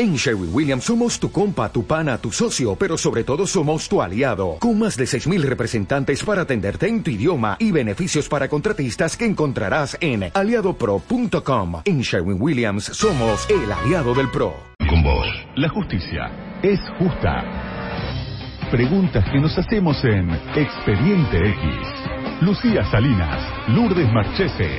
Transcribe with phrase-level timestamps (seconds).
[0.00, 4.00] En Sherwin Williams somos tu compa, tu pana, tu socio, pero sobre todo somos tu
[4.00, 9.14] aliado, con más de 6.000 representantes para atenderte en tu idioma y beneficios para contratistas
[9.14, 11.82] que encontrarás en aliadopro.com.
[11.84, 14.54] En Sherwin Williams somos el aliado del PRO.
[14.88, 15.26] Con vos,
[15.56, 16.32] la justicia
[16.62, 17.44] es justa.
[18.70, 22.40] Preguntas que nos hacemos en Expediente X.
[22.40, 24.78] Lucía Salinas, Lourdes Marchese.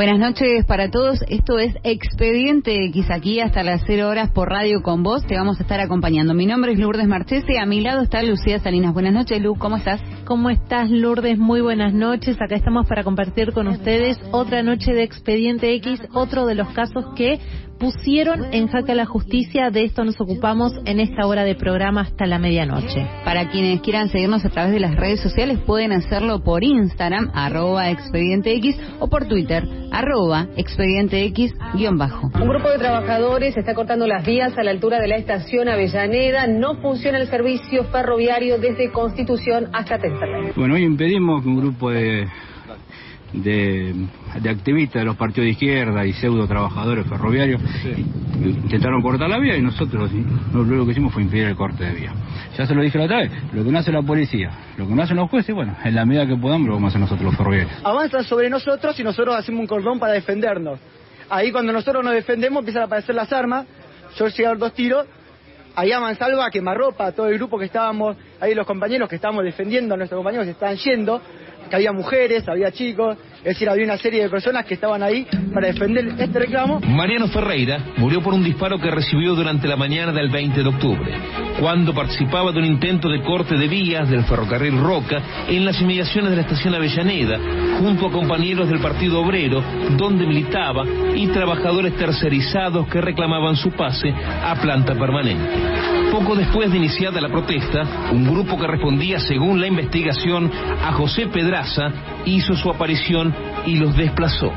[0.00, 1.22] Buenas noches para todos.
[1.28, 5.26] Esto es Expediente X aquí hasta las 0 horas por radio con vos.
[5.26, 6.32] Te vamos a estar acompañando.
[6.32, 7.58] Mi nombre es Lourdes Marchese.
[7.58, 8.94] A mi lado está Lucía Salinas.
[8.94, 9.56] Buenas noches, Lu.
[9.56, 10.00] ¿Cómo estás?
[10.24, 11.36] ¿Cómo estás, Lourdes?
[11.36, 12.40] Muy buenas noches.
[12.40, 17.04] Acá estamos para compartir con ustedes otra noche de Expediente X, otro de los casos
[17.14, 17.38] que
[17.80, 19.70] pusieron en jaque a la justicia.
[19.70, 23.06] De esto nos ocupamos en esta hora de programa hasta la medianoche.
[23.24, 27.90] Para quienes quieran seguirnos a través de las redes sociales, pueden hacerlo por Instagram, arroba
[27.90, 32.30] expediente X, o por Twitter, arroba expediente X, guion bajo.
[32.34, 36.46] Un grupo de trabajadores está cortando las vías a la altura de la estación Avellaneda.
[36.46, 40.52] No funciona el servicio ferroviario desde Constitución hasta Temperley.
[40.54, 42.28] Bueno, hoy impedimos que un grupo de
[43.32, 43.94] de,
[44.40, 47.60] de, activistas de los partidos de izquierda y pseudo trabajadores ferroviarios
[48.42, 50.10] intentaron cortar la vía y nosotros
[50.52, 52.12] lo único que hicimos fue impedir el corte de vía.
[52.56, 54.94] Ya se lo dije la otra vez, lo que no hace la policía, lo que
[54.94, 57.26] no hacen los jueces, bueno, en la medida que podamos lo vamos a hacer nosotros
[57.26, 57.72] los ferroviarios.
[57.84, 60.78] Avanzan sobre nosotros y nosotros hacemos un cordón para defendernos.
[61.28, 63.66] Ahí cuando nosotros nos defendemos empiezan a aparecer las armas,
[64.18, 65.06] yo llegué a dar dos tiros,
[65.76, 69.44] ahí a Mansalva quemarropa a todo el grupo que estábamos, ahí los compañeros que estábamos
[69.44, 71.20] defendiendo a nuestros compañeros que estaban yendo,
[71.70, 75.26] que había mujeres, había chicos, es decir, había una serie de personas que estaban ahí
[75.54, 76.80] para defender este reclamo.
[76.80, 81.14] Mariano Ferreira murió por un disparo que recibió durante la mañana del 20 de octubre,
[81.60, 86.30] cuando participaba de un intento de corte de vías del ferrocarril Roca en las inmediaciones
[86.30, 87.38] de la estación Avellaneda,
[87.78, 89.62] junto a compañeros del Partido Obrero,
[89.96, 90.84] donde militaba,
[91.14, 95.99] y trabajadores tercerizados que reclamaban su pase a planta permanente.
[96.10, 100.50] Poco después de iniciada la protesta, un grupo que respondía, según la investigación,
[100.82, 101.92] a José Pedraza,
[102.24, 103.32] hizo su aparición
[103.66, 104.52] y los desplazó.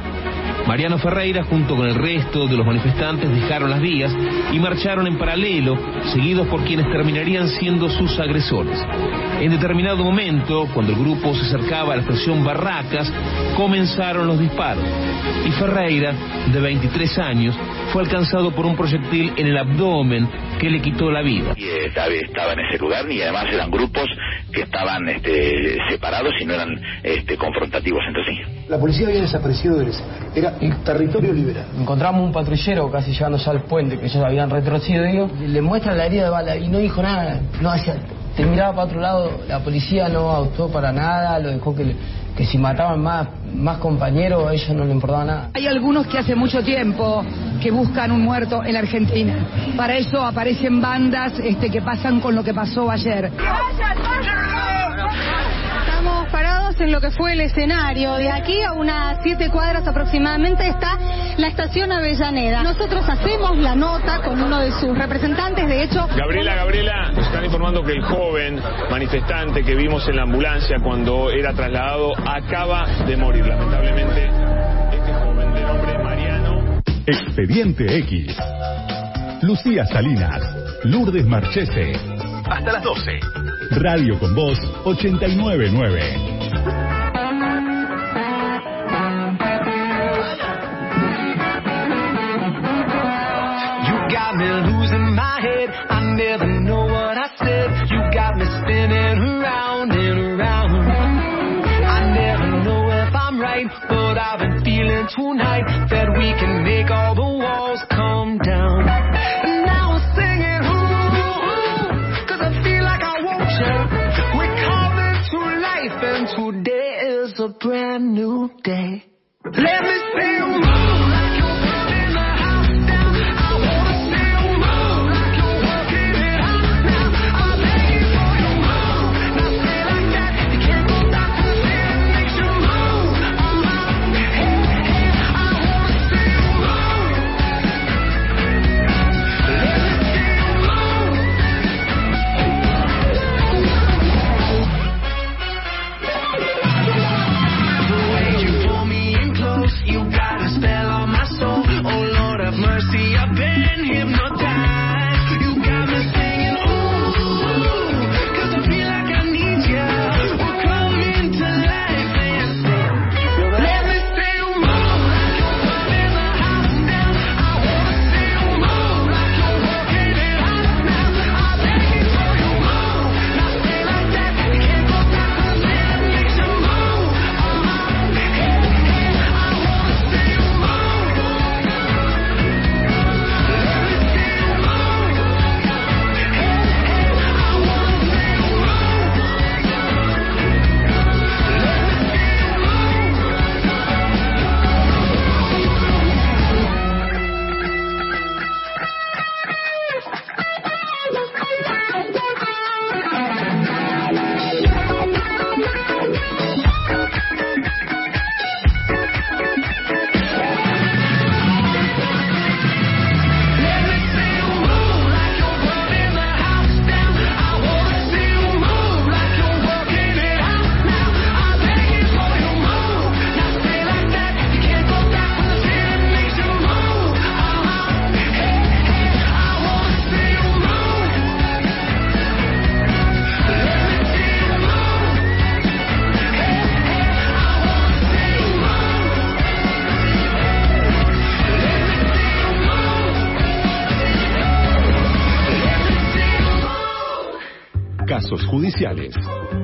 [0.68, 4.12] Mariano Ferreira, junto con el resto de los manifestantes, dejaron las vías
[4.51, 5.78] y marcharon en paralelo,
[6.13, 8.79] seguidos por quienes terminarían siendo sus agresores.
[9.41, 13.12] En determinado momento, cuando el grupo se acercaba a la estación Barracas,
[13.57, 14.85] comenzaron los disparos.
[15.46, 16.13] Y Ferreira,
[16.52, 17.56] de 23 años,
[17.91, 20.29] fue alcanzado por un proyectil en el abdomen
[20.59, 21.53] que le quitó la vida.
[21.57, 24.07] Y estaba en ese lugar y además eran grupos
[24.52, 26.69] que estaban este, separados y no eran
[27.03, 28.41] este, confrontativos entre sí.
[28.69, 29.91] La policía había desaparecido del
[30.35, 31.66] Era un territorio liberal.
[31.80, 35.30] Encontramos un patrullero casi llegando ya al puente, que ya habían retrocedido.
[35.40, 37.40] Le muestran la herida de bala y no dijo nada.
[37.62, 37.96] No hacía.
[38.36, 41.96] Te miraba para otro lado, la policía no actuó para nada, lo dejó que,
[42.36, 45.50] que si mataban más, más compañeros, a ellos no le importaba nada.
[45.53, 47.24] Hay algunos que hace mucho tiempo
[47.62, 49.35] que buscan un muerto en la Argentina.
[49.78, 53.31] Para eso aparecen bandas este, que pasan con lo que pasó ayer.
[55.85, 58.13] Estamos parados en lo que fue el escenario.
[58.13, 60.97] De aquí a unas siete cuadras aproximadamente está
[61.38, 62.63] la estación Avellaneda.
[62.63, 66.07] Nosotros hacemos la nota con uno de sus representantes, de hecho...
[66.16, 71.29] Gabriela, Gabriela, nos están informando que el joven manifestante que vimos en la ambulancia cuando
[71.31, 74.29] era trasladado acaba de morir, lamentablemente.
[74.93, 76.81] Este joven de nombre Mariano.
[77.05, 78.38] Expediente X.
[79.41, 80.41] Lucía Salinas,
[80.85, 81.93] Lourdes Marchese.
[82.49, 83.19] Hasta las 12.
[83.72, 86.42] Radio con Voz 899.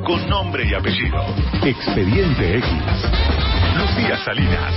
[0.05, 1.19] Con nombre y apellido.
[1.65, 2.69] Expediente X.
[3.77, 4.73] Lucía Salinas.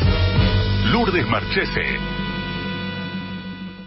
[0.93, 1.81] Lourdes Marchese.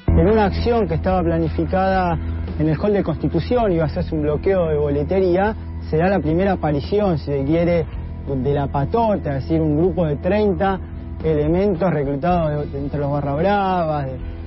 [0.08, 2.18] En una acción que estaba planificada
[2.58, 5.54] en el hall de Constitución, iba a hacerse un bloqueo de boletería,
[5.90, 7.86] será la primera aparición, si se quiere,
[8.26, 10.80] de la patota, es decir, un grupo de 30
[11.22, 14.06] elementos reclutados de- entre los barra bravas,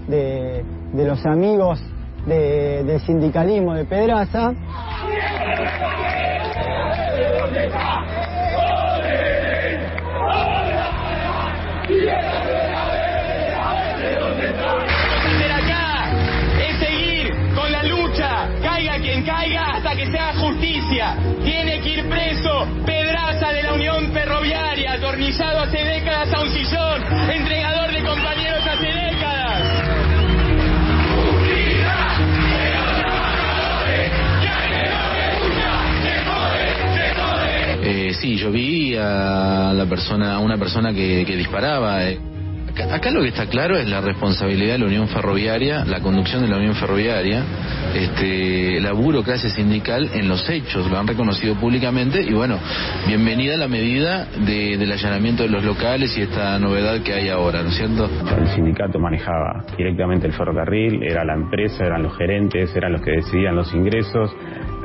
[0.09, 0.65] de, de-
[0.95, 1.83] de los amigos
[2.27, 4.53] de- del sindicalismo de Pedraza.
[19.29, 21.17] Caiga hasta que se haga justicia.
[21.45, 26.33] Tiene que ir preso Pedraza de la Unión Ferroviaria, atornillado hace décadas
[38.21, 42.05] sí, yo vi a la persona, a una persona que, que disparaba.
[42.09, 42.19] eh.
[42.71, 46.43] Acá, acá lo que está claro es la responsabilidad de la Unión Ferroviaria, la conducción
[46.43, 47.43] de la Unión Ferroviaria,
[47.95, 52.59] este, la burocracia sindical en los hechos, lo han reconocido públicamente y bueno,
[53.07, 57.63] bienvenida la medida de- del allanamiento de los locales y esta novedad que hay ahora,
[57.63, 58.09] ¿no es cierto?
[58.39, 63.11] El sindicato manejaba directamente el ferrocarril, era la empresa, eran los gerentes, eran los que
[63.13, 64.31] decidían los ingresos.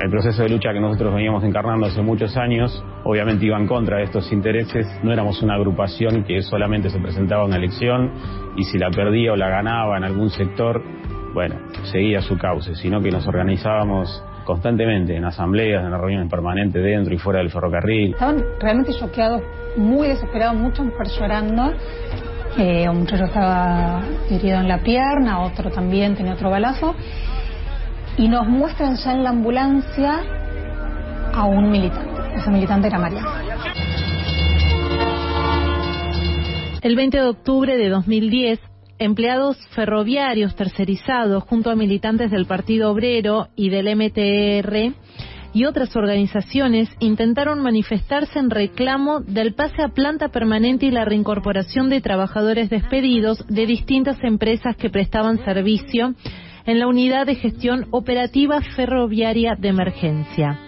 [0.00, 3.98] El proceso de lucha que nosotros veníamos encarnando hace muchos años, obviamente iba en contra
[3.98, 4.86] de estos intereses.
[5.04, 8.10] No éramos una agrupación que solamente se presentaba a una elección
[8.56, 10.82] y si la perdía o la ganaba en algún sector,
[11.32, 17.14] bueno, seguía su cauce, sino que nos organizábamos constantemente en asambleas, en reuniones permanentes dentro
[17.14, 18.12] y fuera del ferrocarril.
[18.12, 19.42] Estaban realmente choqueados,
[19.76, 21.72] muy desesperados, muchas mujeres llorando.
[22.58, 24.00] Eh, un muchacho estaba
[24.30, 26.94] herido en la pierna, otro también tenía otro balazo.
[28.16, 30.22] Y nos muestran ya en la ambulancia
[31.32, 32.36] a un militante.
[32.36, 33.28] Ese militante era Mariano.
[36.80, 38.60] El 20 de octubre de 2010,
[38.98, 44.94] empleados ferroviarios tercerizados junto a militantes del Partido Obrero y del MTR
[45.54, 51.88] y otras organizaciones intentaron manifestarse en reclamo del pase a planta permanente y la reincorporación
[51.88, 56.14] de trabajadores despedidos de distintas empresas que prestaban servicio
[56.66, 60.58] en la unidad de gestión operativa ferroviaria de emergencia.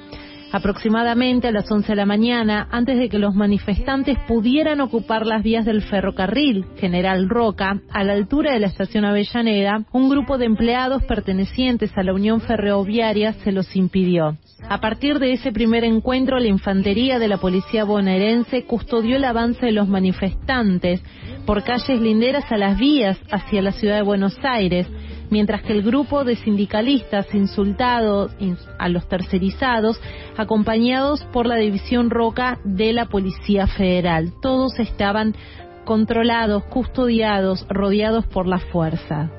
[0.52, 5.42] Aproximadamente a las 11 de la mañana, antes de que los manifestantes pudieran ocupar las
[5.42, 10.46] vías del ferrocarril General Roca, a la altura de la estación Avellaneda, un grupo de
[10.46, 14.38] empleados pertenecientes a la Unión Ferroviaria se los impidió.
[14.68, 19.66] A partir de ese primer encuentro, la infantería de la policía bonaerense custodió el avance
[19.66, 21.02] de los manifestantes
[21.44, 24.88] por calles linderas a las vías hacia la ciudad de Buenos Aires,
[25.30, 30.00] mientras que el grupo de sindicalistas insultados in- a los tercerizados,
[30.36, 34.32] acompañados por la división Roca de la Policía Federal.
[34.40, 35.34] Todos estaban
[35.84, 39.30] controlados, custodiados, rodeados por la fuerza.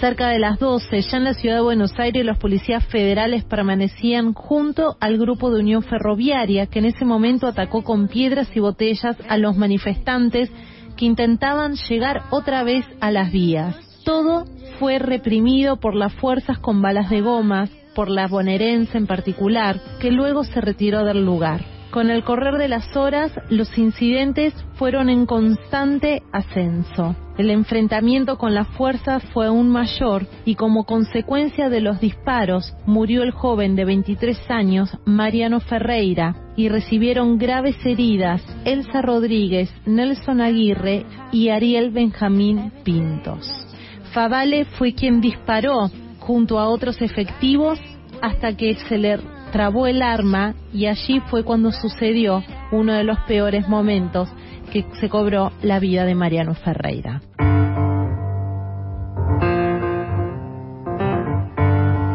[0.00, 4.34] Cerca de las 12, ya en la ciudad de Buenos Aires, los policías federales permanecían
[4.34, 9.16] junto al grupo de Unión Ferroviaria, que en ese momento atacó con piedras y botellas
[9.28, 10.50] a los manifestantes
[10.96, 13.76] que intentaban llegar otra vez a las vías.
[14.04, 14.44] Todo
[14.78, 20.10] fue reprimido por las fuerzas con balas de gomas, por la bonaerense en particular, que
[20.10, 21.60] luego se retiró del lugar.
[21.92, 27.14] Con el correr de las horas, los incidentes fueron en constante ascenso.
[27.36, 33.22] El enfrentamiento con las fuerzas fue aún mayor y como consecuencia de los disparos murió
[33.22, 41.04] el joven de 23 años, Mariano Ferreira, y recibieron graves heridas Elsa Rodríguez, Nelson Aguirre
[41.30, 43.71] y Ariel Benjamín Pintos.
[44.12, 47.80] Favale fue quien disparó junto a otros efectivos
[48.20, 49.18] hasta que se le
[49.52, 52.42] trabó el arma y allí fue cuando sucedió
[52.72, 54.28] uno de los peores momentos
[54.70, 57.22] que se cobró la vida de Mariano Ferreira.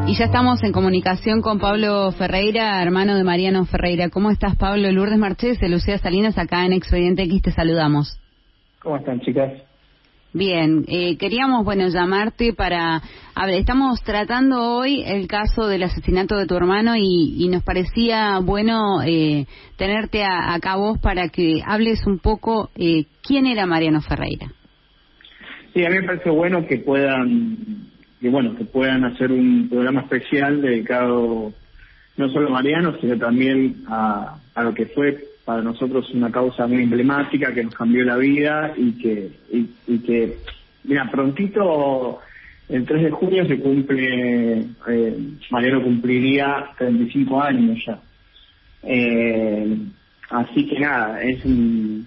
[0.06, 4.10] Y ya estamos en comunicación con Pablo Ferreira, hermano de Mariano Ferreira.
[4.10, 4.90] ¿Cómo estás, Pablo?
[4.92, 8.20] Lourdes Marchés, de Lucía Salinas, acá en Expediente X, te saludamos.
[8.82, 9.67] ¿Cómo están, chicas?
[10.34, 13.02] Bien, eh, queríamos, bueno, llamarte para...
[13.40, 18.40] A estamos tratando hoy el caso del asesinato de tu hermano y, y nos parecía
[18.40, 19.46] bueno eh,
[19.78, 24.52] tenerte a- acá vos para que hables un poco eh, quién era Mariano Ferreira.
[25.74, 27.58] Sí, a mí me parece bueno que puedan,
[28.20, 31.54] que bueno, que puedan hacer un programa especial dedicado
[32.18, 35.16] no solo a Mariano, sino también a, a lo que fue
[35.48, 39.30] para nosotros una causa muy emblemática que nos cambió la vida y que,
[39.88, 40.40] y, que,
[40.84, 42.20] mira, prontito
[42.68, 45.18] el 3 de junio se cumple, eh,
[45.50, 47.98] Mariano cumpliría 35 años ya.
[48.84, 49.78] Eh,
[50.32, 52.06] así que nada, es un-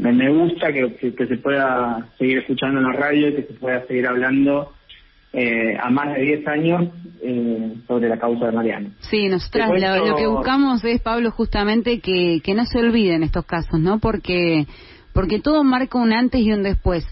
[0.00, 3.42] me, me gusta que, que, que se pueda seguir escuchando en la radio y que
[3.42, 4.72] se pueda seguir hablando
[5.32, 6.88] eh, a más de 10 años
[7.22, 8.90] eh, sobre la causa de Mariano.
[9.00, 13.44] Sí, nosotras cuento- lo que buscamos es, Pablo, justamente que, que no se olviden estos
[13.44, 13.98] casos, ¿no?
[13.98, 14.66] Porque,
[15.12, 17.06] porque todo marca un antes y un después.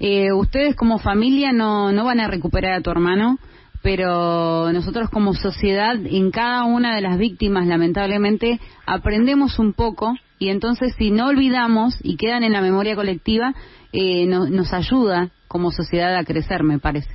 [0.00, 3.38] Eh, ustedes como familia no, no van a recuperar a tu hermano,
[3.82, 10.48] pero nosotros como sociedad, en cada una de las víctimas, lamentablemente, aprendemos un poco y
[10.48, 13.54] entonces si no olvidamos y quedan en la memoria colectiva,
[13.92, 17.10] eh, no- nos ayuda como sociedad a crecer, me parece.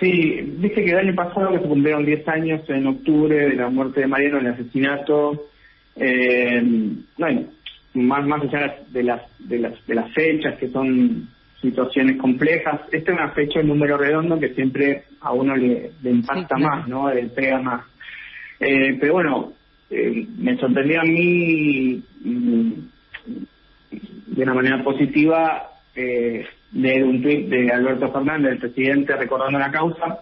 [0.00, 3.68] Sí, viste que el año pasado que se cumplieron 10 años en octubre de la
[3.68, 5.48] muerte de Mariano, el asesinato,
[5.96, 6.62] eh,
[7.18, 7.44] bueno,
[7.94, 11.28] más, más allá de las, de, las, de las fechas que son
[11.60, 16.10] situaciones complejas, esta es una fecha, un número redondo que siempre a uno le, le
[16.10, 16.76] impacta Sí, claro.
[16.76, 17.12] más, ¿no?
[17.12, 17.84] Le pega más.
[18.58, 19.52] Eh, pero bueno,
[19.90, 22.72] eh, me sorprendió a mí mm,
[24.28, 29.70] de una manera positiva eh, leer un tuit de Alberto Fernández, el presidente, recordando la
[29.70, 30.20] causa.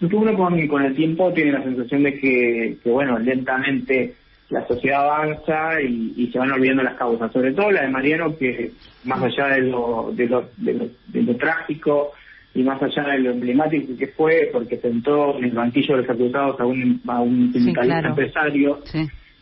[0.00, 4.14] Uno con, con el tiempo tiene la sensación de que, que, bueno, lentamente
[4.50, 8.36] la sociedad avanza y, y se van olvidando las causas, sobre todo la de Mariano,
[8.36, 8.70] que
[9.04, 12.12] más allá de lo, de lo, de lo, de lo trágico
[12.54, 16.10] y más allá de lo emblemático que fue, porque sentó en el banquillo de los
[16.10, 18.08] acusados a un, a un sindicalista claro.
[18.08, 18.78] empresario,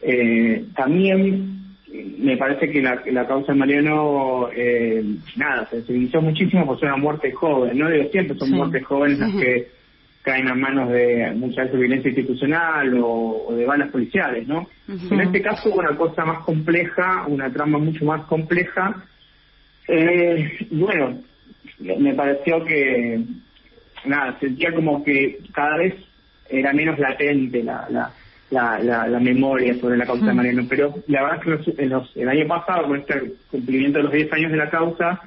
[0.02, 1.65] eh, también
[2.18, 5.04] me parece que la, la causa de Mariano, eh,
[5.36, 7.90] nada, se sensibilizó muchísimo por ser una muerte joven, ¿no?
[7.90, 8.54] Digo, siempre son Sí.
[8.54, 9.68] muertes jóvenes las que
[10.22, 14.66] caen a manos de mucha veces violencia institucional o, o de balas policiales, ¿no?
[14.88, 19.04] En este caso hubo una cosa más compleja, una trama mucho más compleja.
[19.88, 21.18] Eh, y bueno,
[21.78, 23.20] me me pareció que,
[24.04, 25.94] nada, sentía como que cada vez
[26.50, 28.10] era menos latente la, la,
[28.50, 30.36] la, la, la memoria sobre la causa de Ujú.
[30.36, 33.98] Mariano, pero la verdad es que los- en los- el año pasado, con este cumplimiento
[33.98, 35.20] de los 10 años de la causa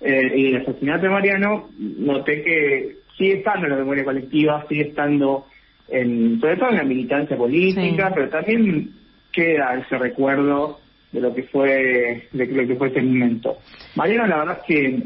[0.00, 4.82] eh, y el asesinato de Mariano, noté que sigue estando en la memoria colectiva, sigue
[4.88, 5.46] estando
[5.88, 8.90] en, sobre todo en la militancia política, pero también
[9.32, 10.80] queda ese recuerdo
[11.12, 13.56] de lo que fue de lo que fue ese momento.
[13.94, 15.02] Mariano, la verdad es que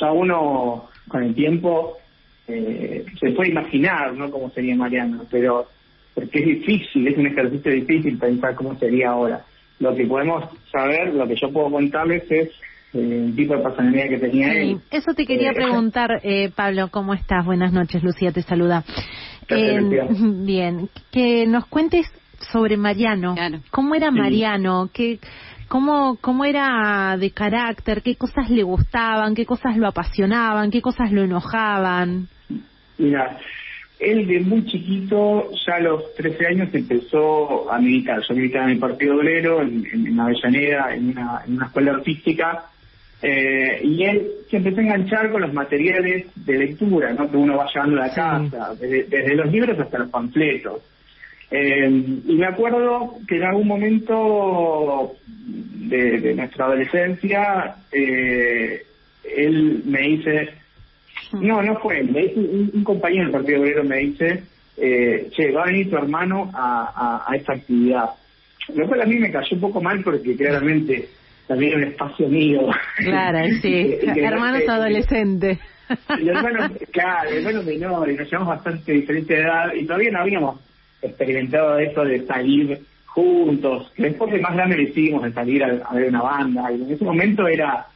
[0.00, 1.98] ya uno con el tiempo
[2.46, 5.66] eh, se puede imaginar no cómo sería Mariano, pero
[6.20, 9.42] porque es difícil, es un ejercicio difícil pensar cómo sería ahora.
[9.80, 12.48] Lo que podemos saber, lo que yo puedo contarles es
[12.94, 14.80] eh, el tipo de personalidad que tenía Sí, él.
[14.90, 17.44] eso te quería Eh, preguntar, eh, Pablo, ¿cómo estás?
[17.44, 18.82] Buenas noches, Lucía te saluda.
[19.48, 20.06] Eh, Lucía.
[20.44, 22.06] bien, que nos cuentes
[22.52, 23.34] sobre Mariano.
[23.70, 24.10] ¿Cómo era.
[24.10, 24.90] Mariano?
[24.92, 25.18] ¿Qué,
[25.68, 28.02] cómo, ¿Cómo era de carácter?
[28.02, 29.34] ¿Qué cosas le gustaban?
[29.34, 30.70] ¿Qué cosas lo apasionaban?
[30.70, 32.28] ¿Qué cosas lo enojaban?
[32.96, 33.38] Mira,
[33.98, 38.20] él de muy chiquito, ya a los 13 años, empezó a militar.
[38.28, 41.92] Yo militaba en el Partido Obrero, en, en, en Avellaneda, en una, en una escuela
[41.92, 42.64] artística,
[43.20, 47.28] eh, y él se empezó a enganchar con los materiales de lectura ¿no?
[47.28, 50.82] que uno va llevando a la casa, desde, desde los libros hasta los panfletos.
[51.50, 51.88] Eh,
[52.26, 58.84] y me acuerdo que en algún momento de, de nuestra adolescencia, eh,
[59.36, 60.50] él me dice,
[61.32, 64.42] no, no fue él, me dice un, un compañero del Partido Obrero me dice,
[64.76, 68.10] eh, che, va a venir tu hermano a, a, a esta actividad.
[68.74, 71.08] Lo cual a mí me cayó un poco mal porque claramente
[71.46, 72.60] también era un espacio mío.
[72.98, 73.96] Claro, sí.
[74.00, 75.58] Que- que no Hermanos sé, adolescentes.
[76.20, 80.60] y hermanos, claro, hermanos menores, nos llevamos bastante diferente de edad y todavía no habíamos
[81.00, 83.90] experimentado eso de salir juntos.
[83.96, 86.90] que Después de más grande decidimos de salir a, a ver una banda y en
[86.92, 87.86] ese momento era,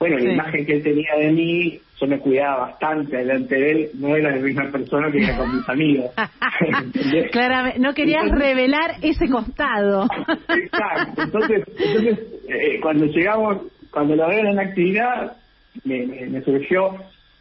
[0.00, 3.90] bueno, la imagen que él tenía de mí, yo me cuidaba bastante delante de él,
[3.98, 6.10] no era la misma persona que era con mis amigos.
[7.30, 10.08] Claramente, no querías Entonces- revelar ese costado.
[10.48, 11.22] Exacto.
[11.22, 13.58] Entonces, entonces eh, cuando llegamos,
[13.90, 15.36] cuando lo veo en la actividad,
[15.84, 16.94] me, me, me surgió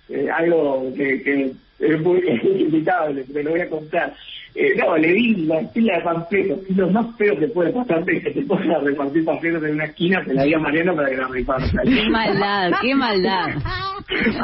[0.09, 4.13] eh, algo que, que es muy es inevitable, te lo voy a contar.
[4.55, 8.17] Eh, no, le di la pila de panfletos, y lo más feo que puede pasarte
[8.17, 10.95] es que te pongan a repartir panfletos en una esquina, se la di a Mariano
[10.95, 11.81] para que la reparta.
[11.83, 13.47] Qué maldad, qué maldad.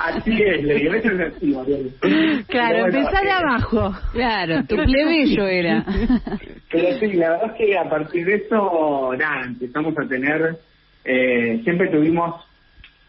[0.03, 1.89] Así es, le digo, eso es así, Mariano.
[2.47, 3.95] Claro, bueno, empezá de eh, abajo.
[4.13, 5.85] Claro, tu plebeyo era.
[6.71, 10.57] Pero sí, la verdad es que a partir de eso, nada, empezamos a tener,
[11.03, 12.45] eh, siempre tuvimos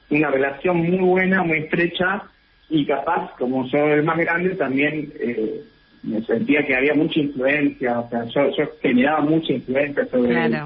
[0.09, 2.23] una relación muy buena, muy estrecha,
[2.69, 5.61] y capaz, como yo el más grande, también eh,
[6.07, 10.57] me sentía que había mucha influencia, o sea, yo, yo generaba mucha influencia sobre él.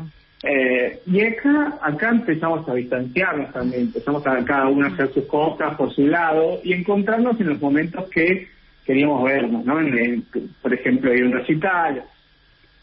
[0.42, 5.26] Eh, y acá, acá empezamos a distanciarnos también, empezamos a cada uno a hacer sus
[5.26, 8.48] cosas por su lado y encontrarnos en los momentos que
[8.86, 9.80] queríamos vernos, ¿no?
[9.80, 10.24] En
[10.62, 12.04] por ejemplo, ir a un recital.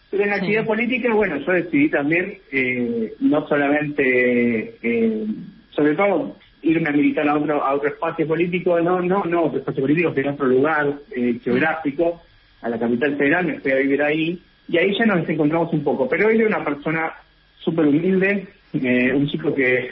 [0.09, 5.25] Pero en la actividad política, bueno, yo decidí también eh, no solamente, eh,
[5.71, 9.59] sobre todo, irme a militar a otro a otro espacio político, no, no, no otro
[9.59, 12.21] espacio político, sino otro lugar eh, geográfico,
[12.61, 15.83] a la capital federal, me fui a vivir ahí, y ahí ya nos encontramos un
[15.83, 16.07] poco.
[16.09, 17.11] Pero él era una persona
[17.59, 19.89] súper humilde, eh, un chico que,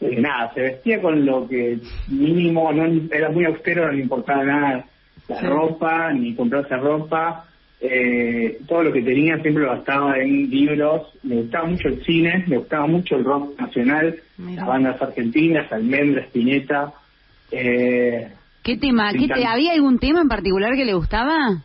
[0.00, 4.44] eh, nada, se vestía con lo que mínimo, no era muy austero, no le importaba
[4.44, 4.84] nada
[5.28, 5.46] la Sí.
[5.46, 7.46] ropa, ni comprarse ropa,
[7.80, 12.44] eh, todo lo que tenía siempre lo gastaba en libros, le gustaba mucho el cine,
[12.46, 16.92] le gustaba mucho el rock nacional, las bandas argentinas, Almendra, Spinetta,
[17.50, 18.28] eh,
[18.62, 19.12] ¿Qué tema?
[19.12, 19.44] ¿Qué te.
[19.44, 21.62] ¿Había algún tema en particular que le gustaba?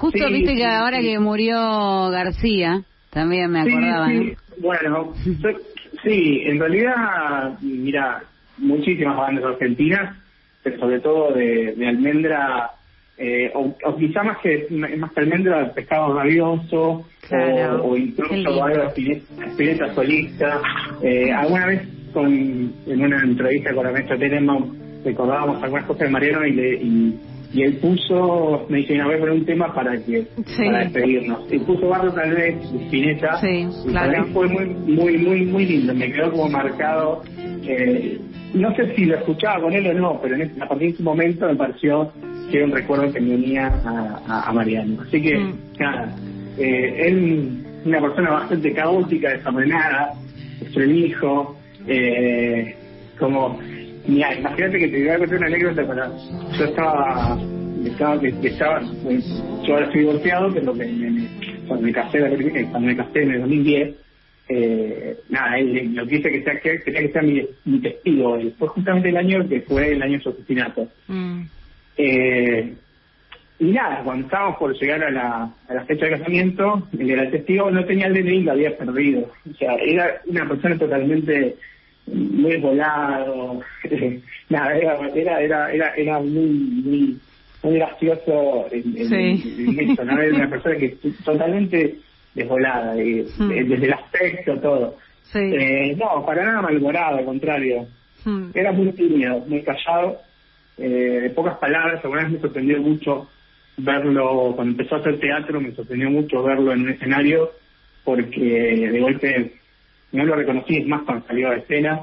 [0.00, 1.04] Justo Sí, viste sí, que ahora sí.
[1.04, 4.08] que murió García, también me acordaba.
[4.08, 4.32] ¿no?
[4.58, 5.58] Bueno, yo-
[6.04, 8.22] sí, en realidad, mira,
[8.58, 10.16] muchísimas bandas argentinas,
[10.62, 12.70] pero sobre todo de, de almendra,
[13.18, 18.90] eh, o, o quizá más que más que almendra, pescado rabioso, Claro, o, incluso algo
[18.90, 20.60] Spinetta solista.
[21.02, 21.82] Eh, alguna vez
[22.12, 26.74] con, en una entrevista con la maestra Tenenbaum recordábamos algunas cosas de Mariano y, le,
[26.74, 27.20] y,
[27.52, 30.64] y él puso, me dice, "Mira, voy a poner un tema para que Sí.
[30.66, 31.40] para despedirnos.
[31.52, 32.56] Y puso Barro tal vez,
[32.86, 34.10] Spinetta, Sí, y claro.
[34.12, 37.22] para mí fue muy, muy, muy, muy lindo, me quedó como marcado.
[37.68, 38.20] eh,
[38.54, 40.94] no sé si lo escuchaba con él o no, pero en ese- a partir de
[40.94, 42.12] ese momento me pareció
[42.48, 45.02] que era un recuerdo que me unía a, a- a Mariano.
[45.02, 45.54] Así que, Mm.
[45.80, 46.14] nada,
[46.58, 50.12] eh, él, una persona bastante caótica, desordenada,
[50.94, 51.56] hijo
[51.88, 52.74] eh,
[53.18, 53.58] como,
[54.08, 56.10] mira, imagínate que te voy a contar una anécdota para,
[56.58, 57.38] yo estaba,
[57.84, 59.20] estaba, estaba, eh,
[59.64, 61.28] yo ahora estoy divorciado, pero me, me- me-
[61.66, 63.94] cuando me casé, primera- cuando me casé en el 2010,
[64.48, 68.50] eh, nada, él lo que hice que sea, que, que sea mi, mi testigo, y
[68.58, 70.88] fue justamente el año que fue el año de su asesinato.
[71.08, 71.42] Mm.
[71.98, 72.74] Eh,
[73.58, 77.30] y nada, cuando estábamos por llegar a la, a la fecha de casamiento, el, el
[77.30, 79.32] testigo no tenía el DNI, lo había perdido.
[79.50, 81.56] O sea, era una persona totalmente
[82.06, 83.60] muy volado.
[84.48, 86.46] nada, era, era, era, era, era muy,
[86.84, 87.18] muy,
[87.62, 89.64] muy gracioso en, en- Sí.
[89.78, 90.20] en eso, ¿no?
[90.20, 91.96] Era una persona que totalmente
[92.34, 93.48] desvolada, Hmm.
[93.48, 94.96] desde el aspecto, todo.
[95.32, 95.38] Sí.
[95.40, 97.86] Eh, no, para nada malhumorado, al contrario.
[98.24, 98.50] Mm.
[98.54, 100.18] Era muy tímido, muy callado,
[100.78, 102.00] eh, de pocas palabras.
[102.04, 103.28] Alguna vez me sorprendió mucho
[103.78, 107.50] verlo, cuando empezó a hacer teatro, me sorprendió mucho verlo en un escenario,
[108.04, 109.52] porque de golpe
[110.12, 112.00] no lo reconocí, es más cuando salió a escena,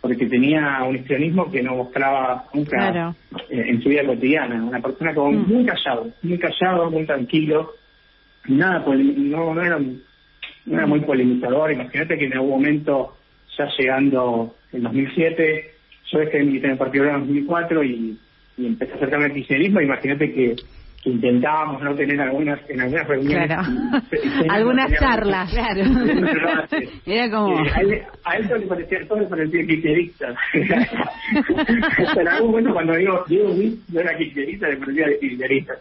[0.00, 3.14] porque tenía un histrionismo que no mostraba nunca Claro.
[3.50, 4.62] eh, en su vida cotidiana.
[4.64, 5.52] Una persona como Mm.
[5.52, 7.72] muy callado, muy callado, muy tranquilo,
[8.48, 11.72] nada, no, no era, no era muy polemizador.
[11.72, 13.16] Imagínate que en algún momento,
[13.56, 15.70] ya llegando en 2007,
[16.12, 18.18] yo dejé de militar en el Partido en 2004 y,
[18.58, 19.80] y empecé a acercarme al kirchnerismo.
[19.80, 20.56] Imagínate que
[21.06, 23.46] intentábamos no tener algunas en algunas reuniones.
[23.46, 23.62] Claro.
[24.50, 25.50] Algunas charlas.
[25.50, 25.82] Claro.
[27.06, 27.58] Era como...
[27.58, 30.34] a, él, a él todo le parecía, todo le parecía kirchnerista.
[32.16, 33.54] En algún momento cuando digo, Diego
[33.92, 35.74] no era kirchnerista, le parecía kirchnerista.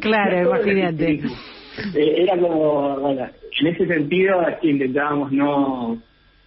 [0.00, 1.20] Claro, imagínate.
[1.94, 3.26] Eh, era como, bueno,
[3.60, 5.98] en ese sentido es que intentábamos no,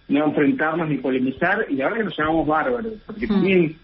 [0.08, 3.28] no enfrentarnos ni polemizar y la verdad que nos llamamos bárbaros, porque Mm.
[3.30, 3.76] también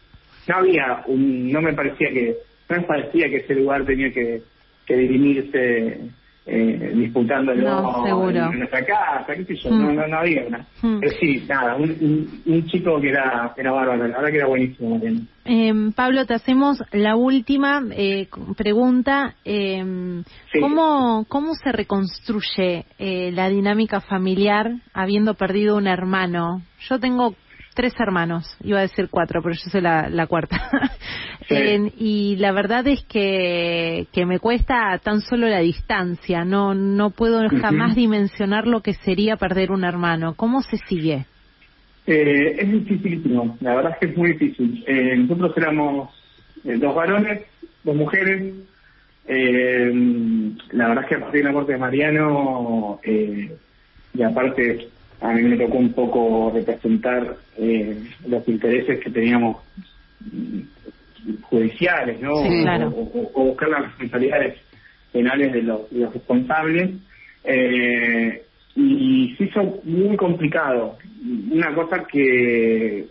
[0.48, 2.34] no había un, no me parecía que,
[2.70, 4.42] no me parecía que ese lugar tenía que,
[4.86, 6.00] que dirimirse
[6.46, 8.50] eh, disputándolo No, seguro.
[8.52, 9.82] en nuestra casa, qué sé yo, Mm.
[9.82, 10.58] no, no, no había una.
[10.82, 10.98] Mm.
[11.00, 14.46] Pero sí, nada, un, un, un chico que era, era bárbaro, la verdad que era
[14.46, 14.90] buenísimo.
[14.96, 15.20] Mariano.
[15.44, 19.34] Em, Pablo, te hacemos la última eh, pregunta.
[19.44, 20.60] Sí.
[20.60, 26.62] ¿cómo, ¿Cómo se reconstruye eh, la dinámica familiar habiendo perdido un hermano?
[26.88, 27.34] Yo tengo
[27.74, 30.70] tres hermanos, iba a decir cuatro, pero yo soy la, la cuarta.
[31.48, 31.92] Sí.
[31.98, 37.40] Y la verdad es que, que me cuesta tan solo la distancia, no, no puedo
[37.48, 40.34] jamás dimensionar lo que sería perder un hermano.
[40.36, 41.26] ¿Cómo se sigue?
[42.06, 44.84] Eh, es dificilísimo, la verdad es que es muy difícil.
[44.86, 46.10] Eh, nosotros éramos
[46.62, 47.42] eh, dos varones,
[47.82, 48.54] dos mujeres.
[49.26, 49.92] Eh,
[50.72, 53.56] la verdad es que a partir de la muerte de Mariano, eh,
[54.14, 54.88] y aparte
[55.20, 59.56] a mí me tocó un poco representar eh, los intereses que teníamos
[60.20, 60.60] mm,
[61.42, 62.36] judiciales, ¿no?
[62.42, 62.88] Sí, O- claro.
[62.88, 64.54] o, o buscar las responsabilidades
[65.12, 66.90] penales de los, de los responsables.
[67.44, 68.42] Eh,
[68.76, 70.96] y se hizo muy complicado.
[71.50, 73.06] Una cosa que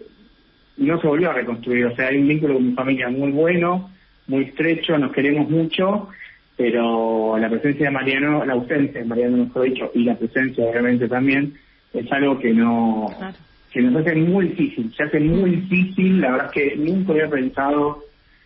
[0.78, 1.86] no se volvió a reconstruir.
[1.88, 3.92] O sea, hay un vínculo con mi familia muy bueno,
[4.28, 6.08] muy estrecho, nos queremos mucho,
[6.56, 11.08] pero la presencia de Mariano, la ausencia de Mariano, mejor dicho, y la presencia obviamente
[11.08, 11.54] también,
[11.94, 13.10] es algo que no
[13.72, 17.30] que nos hace muy difícil, se hace muy difícil, la verdad es que nunca había
[17.30, 18.04] pensado,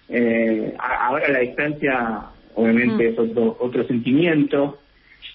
[0.10, 2.19] eh, a- ahora a la distancia
[2.56, 4.79] obviamente es otro, otro sentimiento,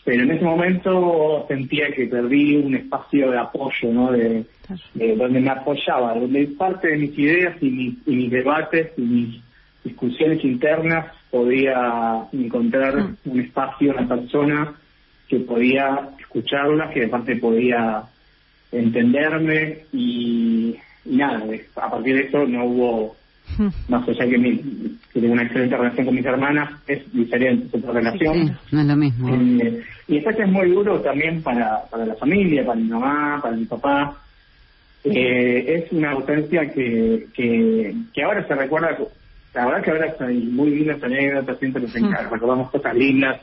[0.05, 4.13] pero en ese momento sentía que perdí un espacio de apoyo, ¿no?
[4.13, 4.45] De,
[4.95, 9.01] de donde me apoyaba, donde parte de mis ideas y mis, y mis debates y
[9.03, 9.41] mis
[9.85, 12.95] discusiones internas podía encontrar
[13.25, 14.75] un espacio, una persona
[15.29, 18.03] que podía escucharlas, que de parte podía
[18.71, 21.43] entenderme y, y nada,
[21.77, 23.17] a partir de eso no hubo,
[23.89, 24.59] más allá que, mi,
[25.13, 28.49] que tengo una excelente relación con mis hermanas, es diferente otra relación.
[28.49, 29.29] Sí, no es lo mismo.
[29.29, 33.57] Eh, y después es muy duro también para, para la familia, para mi mamá, para
[33.57, 34.17] mi papá.
[35.05, 38.99] Eh, es una ausencia que, que, que ahora se recuerda,
[39.55, 43.41] la verdad que ahora hay muy lindas anécdotas, siempre nos encanta, recordamos cosas lindas,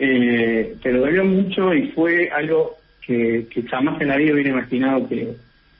[0.00, 5.06] eh, pero dolió mucho y fue algo que, que jamás en la vida hubiera imaginado
[5.08, 5.34] que,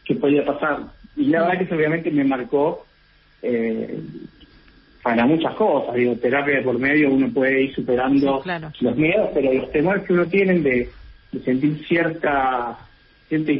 [0.04, 0.80] que podía pasar.
[1.16, 2.86] Y la verdad que eso obviamente me marcó
[3.42, 3.98] eh,
[5.02, 8.42] para muchas cosas, digo, terapia de por medio, uno puede ir superando
[8.80, 10.88] los miedos, pero los temores que uno tiene de,
[11.32, 12.78] de sentir cierta,
[13.28, 13.52] cierta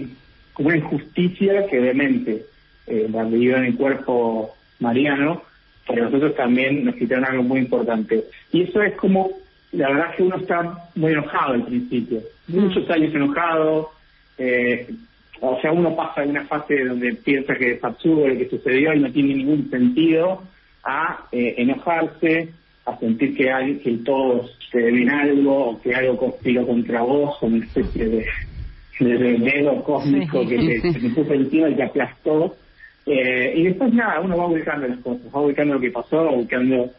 [0.52, 2.44] como una injusticia que obviamente
[2.86, 5.42] eh, la vivió en el cuerpo mariano,
[5.88, 8.24] pero nosotros también nos quitaron algo muy importante.
[8.52, 9.30] Y eso es como,
[9.72, 13.90] la verdad que uno está muy enojado al principio, muchos años enojado,
[14.38, 14.88] eh,
[15.40, 18.92] o sea, uno pasa en una fase donde piensa que es absurdo lo que sucedió
[18.92, 20.42] y no tiene ningún sentido,
[20.84, 22.50] a eh, enojarse,
[22.84, 27.36] a sentir que hay que todos te deben algo, o que algo conspiró contra vos,
[27.38, 28.26] como una especie de,
[29.00, 32.56] de dedo cósmico que te, te puso encima y te aplastó.
[33.06, 36.32] Eh, y después nada, uno va ubicando las cosas, va ubicando lo que pasó, va
[36.32, 36.90] ubicando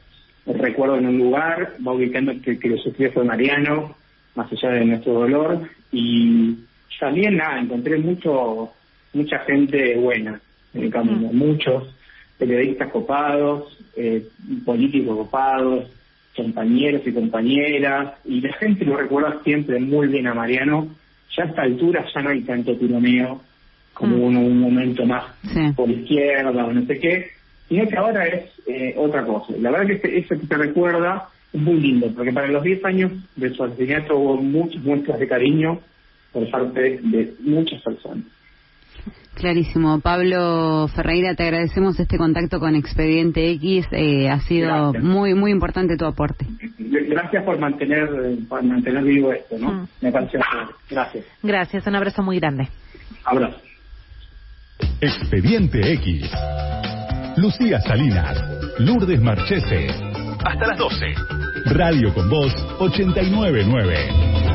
[0.46, 3.96] recuerdo en un lugar, va ubicando que, que lo sufrió fue Mariano,
[4.36, 6.58] más allá de nuestro dolor, y
[7.00, 8.72] también nada, encontré mucho
[9.14, 10.40] mucha gente buena
[10.74, 11.94] en el camino, muchos
[12.38, 14.26] periodistas copados, eh,
[14.66, 15.90] políticos copados,
[16.36, 20.88] compañeros y compañeras, y la gente lo recuerda siempre muy bien a Mariano.
[21.36, 23.42] Ya a esta altura ya no hay tanto tironeo
[23.94, 25.26] como uno un momento más
[25.76, 27.28] por izquierda o no sé qué,
[27.72, 29.54] sino que ahora es eh, otra cosa.
[29.58, 33.12] La verdad que eso que te recuerda es muy lindo, porque para los 10 años
[33.38, 35.80] de su asesinato hubo muchas muestras de cariño
[36.34, 38.26] por parte de muchas personas.
[39.36, 40.02] Clarísimo.
[40.02, 43.88] Pablo Ferreira, te agradecemos este contacto con Expediente X.
[43.94, 45.04] Eh, ha sido Gracias.
[45.04, 46.46] muy, muy importante tu aporte.
[46.78, 48.10] Gracias por mantener
[48.50, 49.88] por mantener vivo esto, ¿no?
[50.02, 50.74] Me pareció excelente.
[50.90, 51.26] Gracias.
[51.42, 52.68] Gracias, un abrazo muy grande.
[53.24, 53.62] Abrazo.
[55.00, 56.30] Expediente X.
[57.42, 58.38] Lucía Salinas,
[58.78, 59.88] Lourdes Marchese.
[60.46, 61.06] Hasta las 12.
[61.74, 64.51] Radio con Voz 899.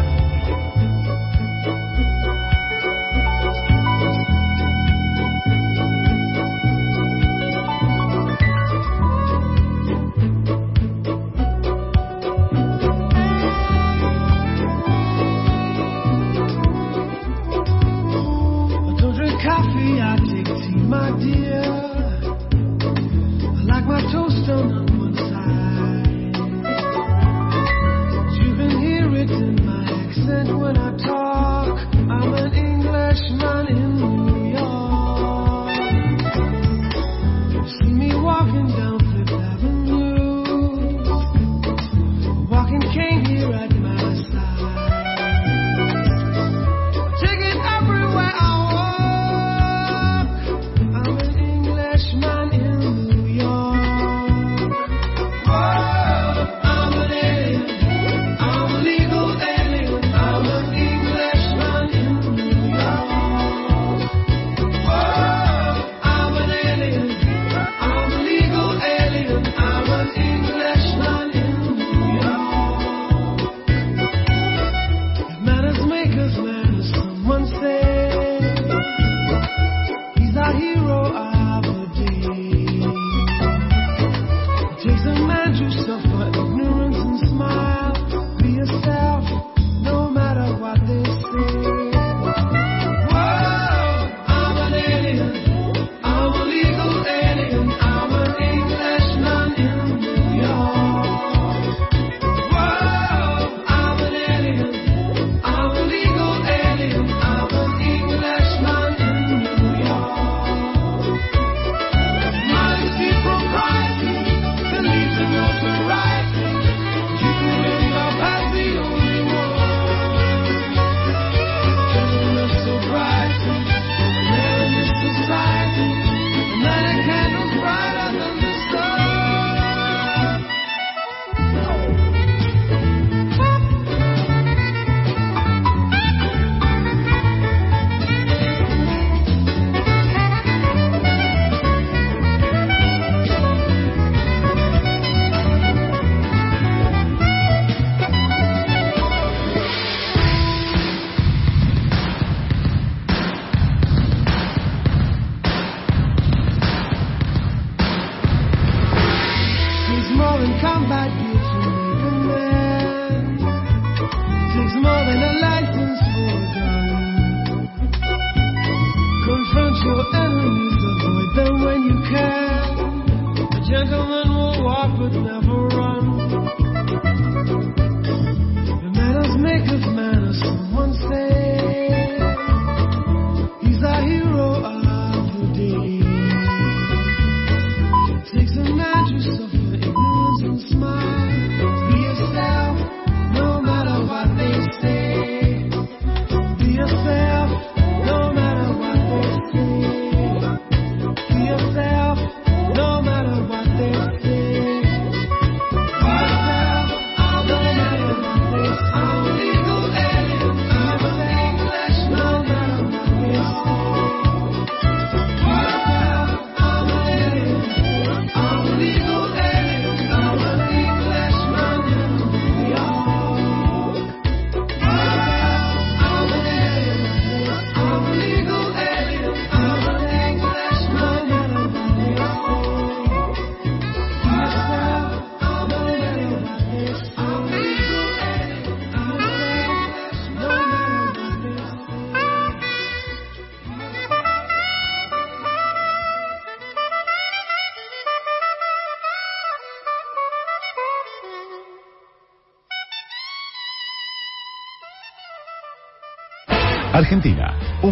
[160.61, 161.36] come back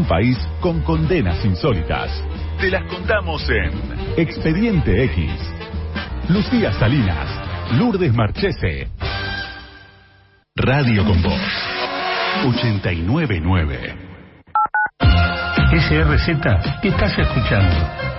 [0.04, 2.10] un país con condenas insólitas.
[2.60, 3.72] Te las contamos en
[4.18, 5.30] Expediente X.
[6.28, 8.88] Lucía Salinas, Lourdes Marchese.
[10.56, 11.40] Radio con Voz.
[12.46, 13.96] 899.
[15.70, 17.74] SRZ, ¿qué estás escuchando?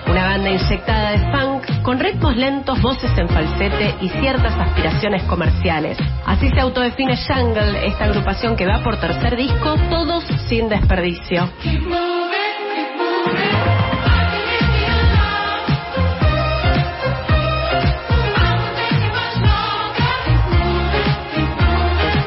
[0.07, 1.54] Una banda inyectada de funk
[1.85, 5.97] con ritmos lentos, voces en falsete y ciertas aspiraciones comerciales.
[6.25, 11.47] Así se autodefine Jungle, esta agrupación que va por tercer disco, todos sin desperdicio.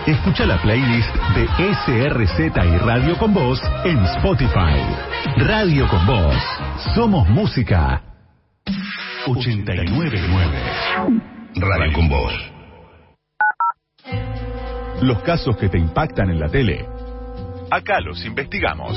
[0.06, 4.80] Escucha la playlist de SRZ y Radio con Voz en Spotify.
[5.36, 6.36] Radio con Voz.
[6.94, 8.17] Somos música.
[9.26, 10.20] 899.
[11.56, 12.32] Radio con Voz.
[15.02, 16.86] Los casos que te impactan en la tele.
[17.70, 18.96] Acá los investigamos.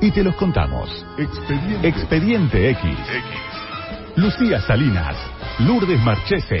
[0.00, 0.88] Y te los contamos.
[1.18, 2.96] Expediente, Expediente X.
[4.16, 5.16] Lucía Salinas.
[5.60, 6.60] Lourdes Marchese.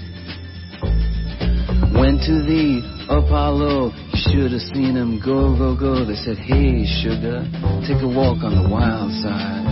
[2.01, 2.81] Went to the
[3.13, 6.03] Apollo, you should have seen him go, go, go.
[6.03, 7.45] They said, hey, sugar,
[7.85, 9.69] take a walk on the wild side.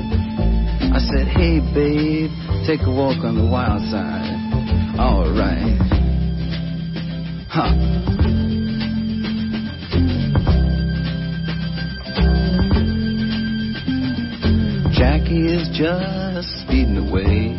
[0.93, 2.29] I said, hey, babe,
[2.67, 4.37] take a walk on the wild side.
[4.99, 5.81] Alright.
[7.49, 7.73] Huh.
[14.93, 17.58] Jackie is just speeding away.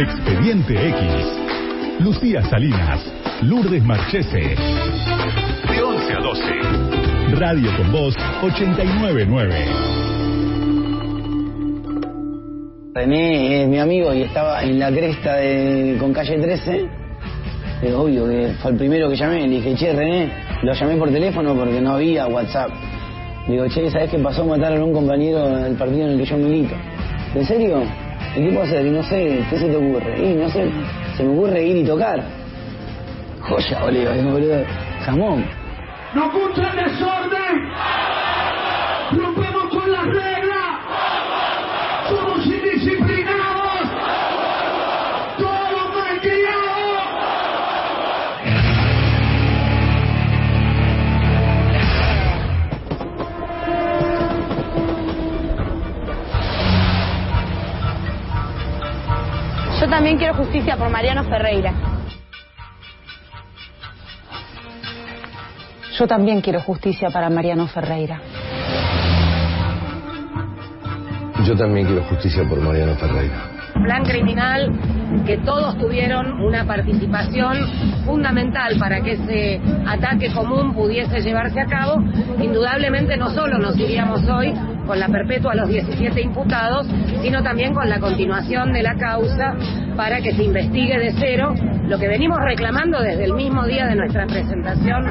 [0.00, 2.00] Expediente X.
[2.00, 3.04] Lucía Salinas,
[3.42, 4.56] Lourdes Marchese.
[5.68, 6.42] De 11 a 12.
[7.38, 9.66] Radio con Voz 899.
[12.94, 16.88] René es mi amigo y estaba en la cresta de, con calle 13.
[17.82, 19.46] Eh, obvio que fue el primero que llamé.
[19.46, 20.32] Le dije, che, René,
[20.62, 22.70] lo llamé por teléfono porque no había WhatsApp.
[23.48, 24.46] Le digo, che, ¿sabes qué pasó?
[24.46, 26.74] Mataron a un compañero del partido en el que yo milito.
[27.34, 27.82] ¿En serio?
[28.36, 28.86] ¿Y qué puedo hacer?
[28.86, 30.18] Y no sé, ¿qué se te ocurre?
[30.18, 30.70] Y no sé,
[31.16, 32.22] se me ocurre ir y tocar.
[33.40, 34.64] Joya, boludo, boludo.
[35.04, 35.44] Jamón.
[36.14, 37.70] ¡No el desorden!
[59.90, 61.74] También quiero justicia por Mariano Ferreira.
[65.98, 68.20] Yo también quiero justicia para Mariano Ferreira.
[71.44, 73.50] Yo también quiero justicia por Mariano Ferreira.
[73.82, 74.70] plan criminal
[75.26, 77.56] que todos tuvieron una participación
[78.04, 81.96] fundamental para que ese ataque común pudiese llevarse a cabo,
[82.40, 84.54] indudablemente no solo nos iríamos hoy
[84.90, 86.84] con la perpetua a los 17 imputados,
[87.22, 89.54] sino también con la continuación de la causa
[89.96, 91.54] para que se investigue de cero
[91.86, 95.04] lo que venimos reclamando desde el mismo día de nuestra presentación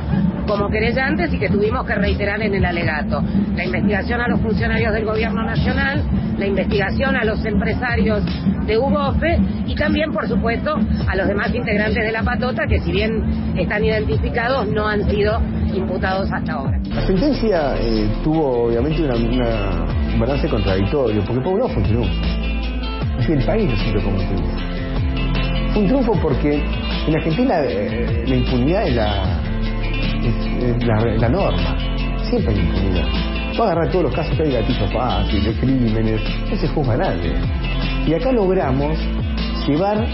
[0.46, 3.24] como querellantes y que tuvimos que reiterar en el alegato.
[3.56, 6.04] La investigación a los funcionarios del Gobierno Nacional,
[6.38, 8.22] la investigación a los empresarios
[8.68, 10.78] de UBOFE y también, por supuesto,
[11.08, 15.40] a los demás integrantes de la patota que si bien están identificados no han sido
[15.74, 16.80] imputados hasta ahora.
[16.94, 22.14] La sentencia eh, tuvo obviamente una, un balance contradictorio, porque lado fue un triunfo.
[23.28, 24.58] El país lo sintió como un triunfo.
[25.74, 26.64] Fue un triunfo porque
[27.08, 29.42] en Argentina eh, la impunidad es la,
[31.18, 31.78] la, norma.
[32.30, 33.06] Siempre hay impunidad.
[33.60, 36.98] Va a agarrar todos los casos que hay gatillos fáciles, de crímenes, no se juzga
[36.98, 37.34] nadie.
[38.08, 38.98] Y acá logramos
[39.68, 40.06] llevar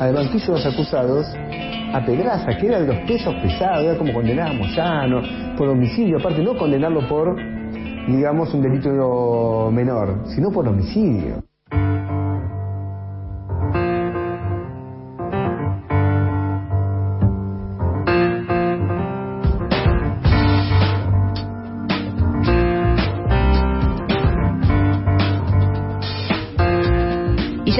[0.00, 1.26] al banquillo de los acusados
[1.92, 5.22] a Pedraza, que era de los pesos pesados, era como condenar a Moyano
[5.56, 7.36] por homicidio, aparte no condenarlo por,
[8.08, 11.42] digamos, un delito menor, sino por homicidio.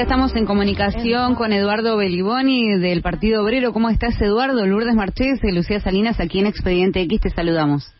[0.02, 3.72] Ya estamos en comunicación con Eduardo Beliboni del Partido Obrero.
[3.72, 4.66] ¿Cómo estás, Eduardo?
[4.66, 7.94] Lourdes Marchés y Lucía Salinas, aquí en Expediente X, te saludamos.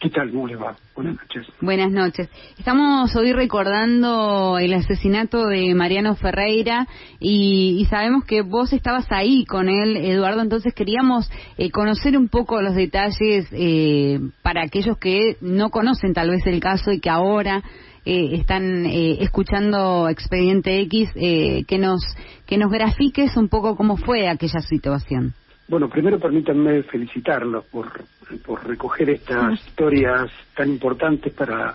[0.00, 0.32] ¿Qué tal?
[0.32, 0.76] ¿Cómo le va?
[0.96, 1.46] Buenas noches.
[1.60, 2.28] Buenas noches.
[2.58, 6.88] Estamos hoy recordando el asesinato de Mariano Ferreira
[7.20, 12.28] y, y sabemos que vos estabas ahí con él, Eduardo, entonces queríamos eh, conocer un
[12.28, 17.08] poco los detalles eh, para aquellos que no conocen tal vez el caso y que
[17.08, 17.62] ahora
[18.08, 22.00] eh, están eh, escuchando Expediente X, eh, que nos
[22.46, 25.34] que nos grafiques un poco cómo fue aquella situación.
[25.66, 28.04] Bueno, primero permítanme felicitarlos por,
[28.44, 31.74] por recoger estas historias tan importantes para,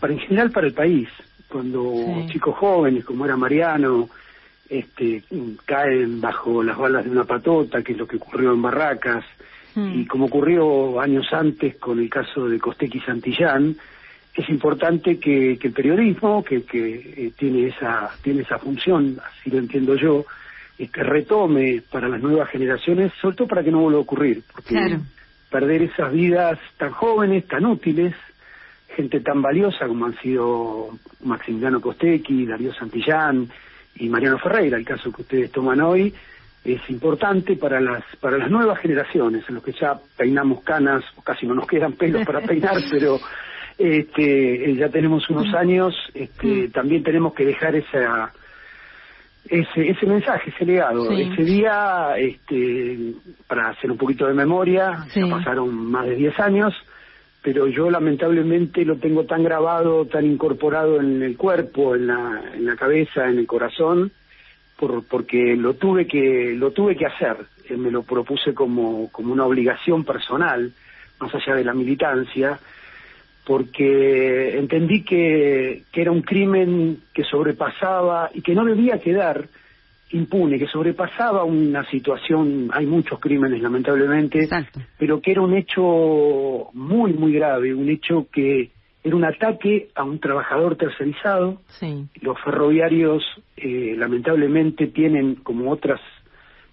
[0.00, 1.08] para en general para el país.
[1.48, 4.08] Cuando chicos jóvenes, como era Mariano,
[4.68, 5.22] este,
[5.64, 9.24] caen bajo las balas de una patota, que es lo que ocurrió en Barracas,
[9.76, 13.76] y como ocurrió años antes con el caso de Costequi Santillán,
[14.36, 19.50] es importante que, que el periodismo, que, que eh, tiene esa tiene esa función, así
[19.50, 20.26] lo entiendo yo,
[20.78, 24.42] eh, que retome para las nuevas generaciones, sobre todo para que no vuelva a ocurrir,
[24.52, 24.98] porque
[25.50, 28.14] perder esas vidas tan jóvenes, tan útiles,
[28.94, 30.90] gente tan valiosa como han sido
[31.24, 33.48] Maximiliano Costequi, Darío Santillán
[33.94, 36.12] y Mariano Ferreira, el caso que ustedes toman hoy,
[36.62, 41.22] es importante para las para las nuevas generaciones, en los que ya peinamos canas o
[41.22, 43.18] casi no nos quedan pelos para peinar, pero
[43.78, 48.32] este, ya tenemos unos años, este, también tenemos que dejar esa
[49.48, 51.10] ese, ese mensaje, ese legado.
[51.12, 53.14] Ese día, este,
[53.46, 56.74] para hacer un poquito de memoria, ya pasaron más de 10 años,
[57.42, 62.66] pero yo lamentablemente lo tengo tan grabado, tan incorporado en el cuerpo, en la, en
[62.66, 64.10] la cabeza, en el corazón,
[64.76, 67.36] por, porque lo tuve que lo tuve que hacer.
[67.68, 70.72] Eh, me lo propuse como como una obligación personal
[71.18, 72.58] más allá de la militancia
[73.46, 79.46] porque entendí que, que era un crimen que sobrepasaba y que no debía quedar
[80.10, 84.48] impune, que sobrepasaba una situación, hay muchos crímenes lamentablemente,
[84.98, 88.70] pero que era un hecho muy, muy grave, un hecho que
[89.02, 91.60] era un ataque a un trabajador tercerizado.
[92.20, 93.22] Los ferroviarios
[93.56, 96.00] eh, lamentablemente tienen, como otras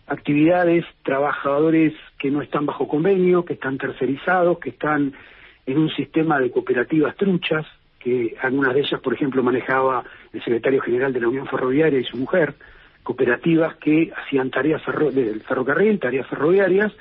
[0.07, 5.13] actividades, trabajadores que no están bajo convenio, que están tercerizados, que están
[5.65, 7.65] en un sistema de cooperativas truchas,
[7.99, 10.03] que algunas de ellas, por ejemplo, manejaba
[10.33, 12.53] el secretario general de la Unión Ferroviaria y su mujer,
[13.01, 14.81] cooperativas que hacían tareas
[15.13, 16.91] del ferrocarril, tareas ferroviarias,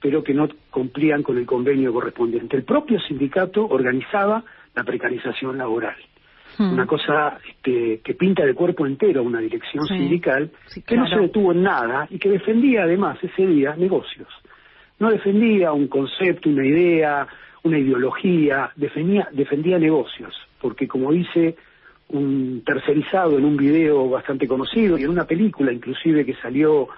[0.00, 2.56] pero que no cumplían con el convenio correspondiente.
[2.56, 4.42] El propio sindicato organizaba
[4.74, 5.96] la precarización laboral.
[6.58, 6.72] Hmm.
[6.72, 9.96] Una cosa este, que pinta de cuerpo entero una dirección Sí.
[9.96, 14.28] sindical Sí, que no se detuvo en nada y que defendía además ese día negocios.
[14.98, 17.26] No defendía un concepto, una idea,
[17.64, 21.56] una ideología, defendía, defendía negocios, porque como dice
[22.08, 26.88] un tercerizado en un video bastante conocido y en una película inclusive que salió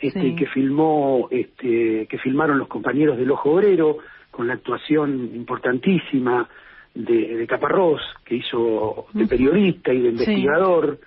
[0.00, 0.34] este, Sí.
[0.36, 3.98] que filmó este, que filmaron los compañeros del Ojo Obrero
[4.30, 6.48] con la actuación importantísima
[6.94, 10.98] de, de Caparrós que hizo de periodista y de investigador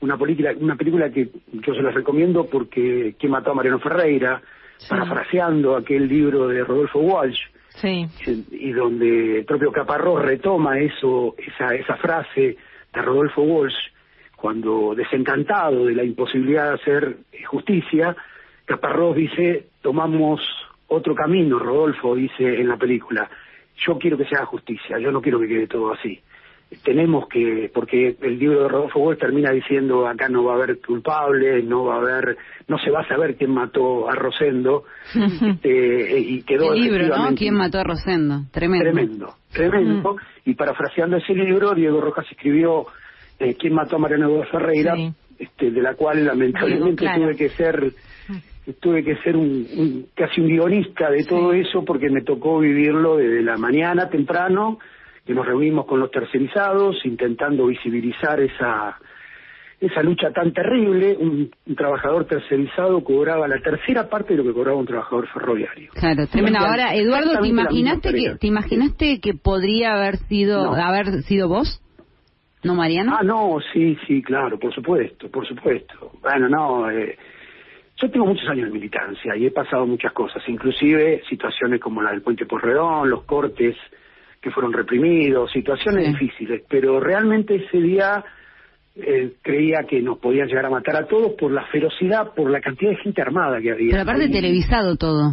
[0.00, 4.40] una película una película que yo se las recomiendo porque que mató a Mariano Ferreira
[4.88, 7.38] parafraseando aquel libro de Rodolfo Walsh
[7.76, 8.08] Sí.
[8.52, 12.56] y donde el propio Caparrós retoma eso, esa, esa frase
[12.92, 13.76] de Rodolfo Walsh,
[14.36, 17.16] cuando desencantado de la imposibilidad de hacer
[17.46, 18.16] justicia,
[18.64, 20.40] Caparrós dice, tomamos
[20.88, 23.28] otro camino, Rodolfo dice en la película,
[23.76, 26.20] yo quiero que se haga justicia, yo no quiero que quede todo así.
[26.82, 30.80] Tenemos que, porque el libro de Rodolfo Walsh termina diciendo, acá no va a haber
[30.80, 32.36] culpable, no va a haber,
[32.66, 34.82] no se va a saber quién mató a Rosendo,
[35.62, 37.34] eh, y quedó El libro, ¿no?
[37.36, 38.42] ¿Quién mató a Rosendo?
[38.50, 38.84] Tremendo.
[38.84, 40.16] Tremendo, tremendo.
[40.44, 42.86] Y parafraseando ese libro, Diego Rojas escribió
[43.38, 44.94] eh, ¿Quién mató a Mariano Gómez Ferreira?
[45.38, 47.22] este, de la cual lamentablemente claro.
[47.24, 47.92] tuve que ser
[48.80, 53.16] tuve que ser un, un- casi un guionista de todo eso porque me tocó vivirlo
[53.18, 54.78] desde la mañana temprano
[55.26, 58.98] que nos reunimos con los tercerizados intentando visibilizar esa
[59.78, 64.54] esa lucha tan terrible un, un trabajador tercerizado cobraba la tercera parte de lo que
[64.54, 66.60] cobraba un trabajador ferroviario Claro, tremendo.
[66.60, 70.72] Ahora, Eduardo, ¿te imaginaste que te imaginaste que podría haber sido No.
[70.82, 71.82] haber sido vos?
[72.62, 73.16] ¿No, Mariano?
[73.18, 76.10] Ah, no, sí, sí, claro, por supuesto, por supuesto.
[76.22, 77.16] Bueno, no, eh,
[78.00, 82.10] yo tengo muchos años de militancia y he pasado muchas cosas, inclusive situaciones como la
[82.12, 83.76] del puente Porredón, los cortes
[84.46, 88.24] que fueron reprimidos, situaciones difíciles, pero realmente ese día
[88.94, 92.60] eh, creía que nos podían llegar a matar a todos por la ferocidad, por la
[92.60, 93.90] cantidad de gente armada que había.
[93.90, 95.32] Pero aparte Y- televisado todo.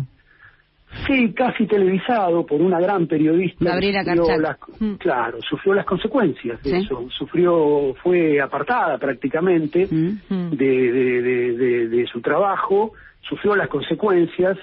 [1.05, 3.66] Sí, casi televisado por una gran periodista.
[3.66, 4.57] Gabriela sufrió las-
[4.97, 7.07] Claro, sufrió las consecuencias de eso.
[7.16, 10.49] Sufrió, fue apartada prácticamente Mm.
[10.55, 14.57] de, de, de, de- de su trabajo, sufrió las consecuencias.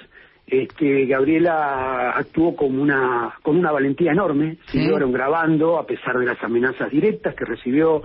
[0.50, 6.42] Este, Gabriela actuó con una, con una valentía enorme, siguieron grabando a pesar de las
[6.42, 8.02] amenazas directas que recibió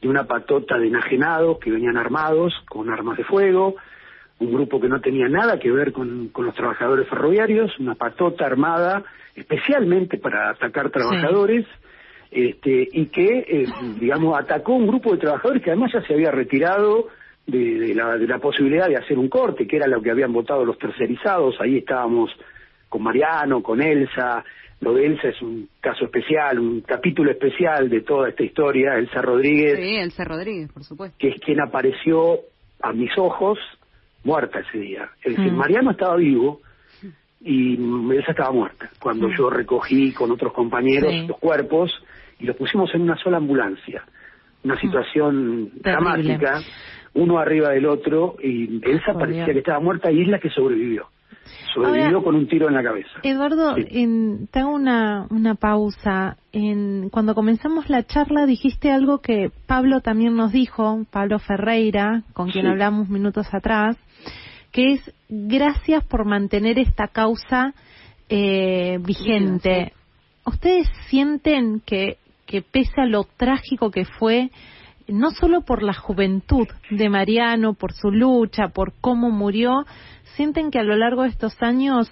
[0.00, 3.76] de una patota de enajenados que venían armados con armas de fuego,
[4.38, 8.46] un grupo que no tenía nada que ver con, con los trabajadores ferroviarios, una patota
[8.46, 9.04] armada
[9.34, 11.66] especialmente para atacar trabajadores,
[12.30, 13.66] este, y que, eh,
[14.00, 17.08] digamos, atacó un grupo de trabajadores que además ya se había retirado
[17.46, 20.32] de, de la, de la posibilidad de hacer un corte, que era lo que habían
[20.32, 21.56] votado los tercerizados.
[21.60, 22.30] Ahí estábamos
[22.88, 24.44] con Mariano, con Elsa.
[24.80, 28.94] Lo de Elsa es un caso especial, un capítulo especial de toda esta historia.
[28.96, 31.16] Elsa Rodríguez, Sí, Elsa Rodríguez, por supuesto.
[31.18, 32.40] que es quien apareció
[32.82, 33.58] a mis ojos
[34.24, 35.08] muerta ese día.
[35.22, 35.56] Es decir, Mm.
[35.56, 36.60] Mariano estaba vivo
[37.40, 37.74] y
[38.14, 38.88] Elsa estaba muerta.
[39.00, 41.26] Cuando yo recogí con otros compañeros Sí.
[41.26, 41.92] los cuerpos
[42.38, 44.02] y los pusimos en una sola ambulancia.
[44.64, 45.82] Una situación Terrible.
[45.82, 46.60] dramática,
[47.14, 49.54] uno arriba del otro, y Elsa parecía Dios.
[49.54, 51.06] que estaba muerta y es la que sobrevivió.
[51.74, 53.10] Sobrevivió Ahora- con un tiro en la cabeza.
[53.22, 53.86] Eduardo, Sí.
[53.90, 56.36] en, te hago una, una pausa.
[56.52, 62.50] En, cuando comenzamos la charla dijiste algo que Pablo también nos dijo, Pablo Ferreira, con
[62.50, 62.70] quien Sí.
[62.70, 63.96] hablamos minutos atrás,
[64.72, 67.74] que es gracias por mantener esta causa
[68.28, 69.92] eh, vigente.
[70.46, 74.50] ¿Ustedes sienten que, que pese a lo trágico que fue,
[75.08, 79.84] no solo por la juventud de Mariano, por su lucha, por cómo murió,
[80.36, 82.10] sienten que a lo largo de estos años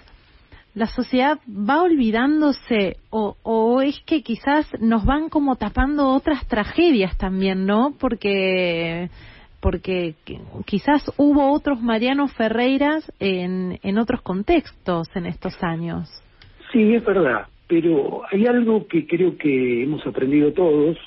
[0.75, 7.15] la sociedad va olvidándose o, o es que quizás nos van como tapando otras tragedias
[7.17, 7.93] también, ¿no?
[7.99, 9.09] Porque
[9.59, 16.09] porque qui- quizás hubo otros Mariano Ferreiras en, en otros contextos en estos años.
[16.73, 20.97] Sí, es verdad, pero hay algo que creo que hemos aprendido todos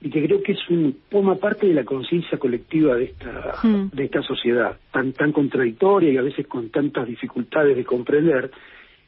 [0.00, 3.88] y que creo que es un forma parte de la conciencia colectiva de esta Hmm.
[3.92, 8.50] de esta sociedad tan tan contradictoria y a veces con tantas dificultades de comprender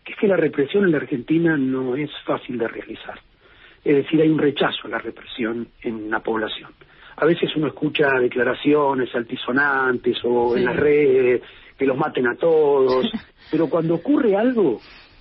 [0.05, 3.21] que es que la represión en la Argentina no es fácil de realizar.
[3.85, 6.71] Es decir, hay un rechazo a la represión en la población.
[7.17, 10.61] A veces uno escucha declaraciones altisonantes o Sí.
[10.61, 11.43] en las redes
[11.77, 13.07] que los maten a todos,
[13.51, 14.81] pero cuando ocurre algo,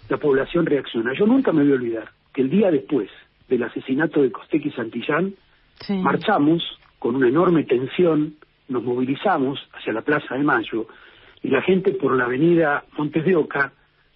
[0.09, 1.11] la población reacciona.
[1.13, 3.09] Yo nunca me voy a olvidar que el día después
[3.49, 5.34] del asesinato de Costequi Santillán,
[5.89, 6.63] marchamos
[6.99, 8.36] con una enorme tensión,
[8.67, 10.88] nos movilizamos hacia la Plaza de Mayo
[11.41, 13.71] y la gente por la avenida Montes de Oca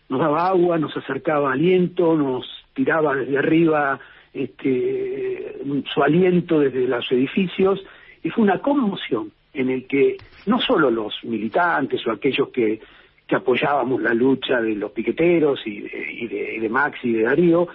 [0.09, 3.99] nos daba agua, nos acercaba aliento, nos tiraba desde arriba
[4.33, 5.57] este,
[5.93, 7.81] su aliento desde los edificios
[8.23, 12.79] y fue una conmoción en el que no solo los militantes o aquellos que,
[13.27, 17.13] que apoyábamos la lucha de los piqueteros y de, y de, y de Max y
[17.13, 17.67] de Darío,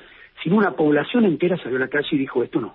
[0.42, 2.74] sino una población entera salió a la calle y dijo esto no.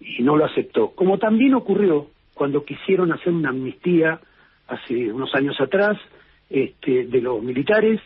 [0.00, 0.90] Y no lo aceptó.
[0.90, 4.20] Como también ocurrió cuando quisieron hacer una amnistía
[4.66, 5.98] hace unos años atrás
[6.48, 8.00] este, de los militares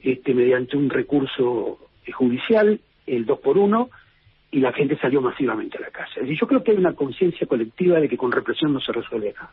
[0.00, 3.90] este, mediante un recurso eh, judicial, el 2 por 1
[4.50, 6.10] y la gente salió masivamente a la calle.
[6.16, 8.92] Es decir, yo creo que hay una conciencia colectiva de que con represión no se
[8.92, 9.50] resuelve nada.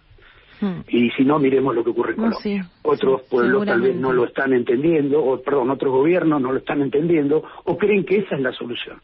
[0.89, 2.23] Y si no, miremos lo que ocurre en Hmm.
[2.23, 2.63] No, Colombia.
[2.63, 6.57] sí, Otros pueblos tal vez no lo están entendiendo, o perdón, otros gobiernos no lo
[6.57, 8.99] están entendiendo, o creen que esa es la solución.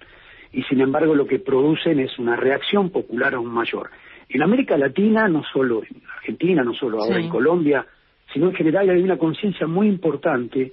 [0.55, 3.89] Y sin embargo, lo que producen es una reacción popular aún mayor.
[4.29, 7.23] En América Latina, no solo en Argentina, no solo ahora Sí.
[7.23, 7.85] en Colombia,
[8.33, 10.71] sino en general hay una conciencia muy importante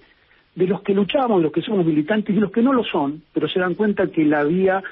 [0.54, 2.84] de los que luchamos, de los que somos militantes y de los que no lo
[2.84, 4.82] son, pero se dan cuenta que la vía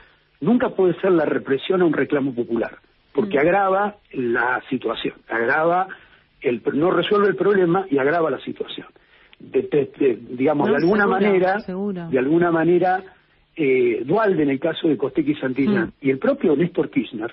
[0.41, 2.79] nunca puede ser la represión a un reclamo popular,
[3.13, 5.87] porque agrava la situación, agrava
[6.41, 8.89] el no resuelve el problema y agrava la situación.
[9.39, 11.59] De- de- de- digamos, No, de alguna manera,
[12.11, 13.03] de alguna manera,
[13.63, 17.31] eh, Dualde en el caso de Costequi y Santillán y el propio Néstor Kirchner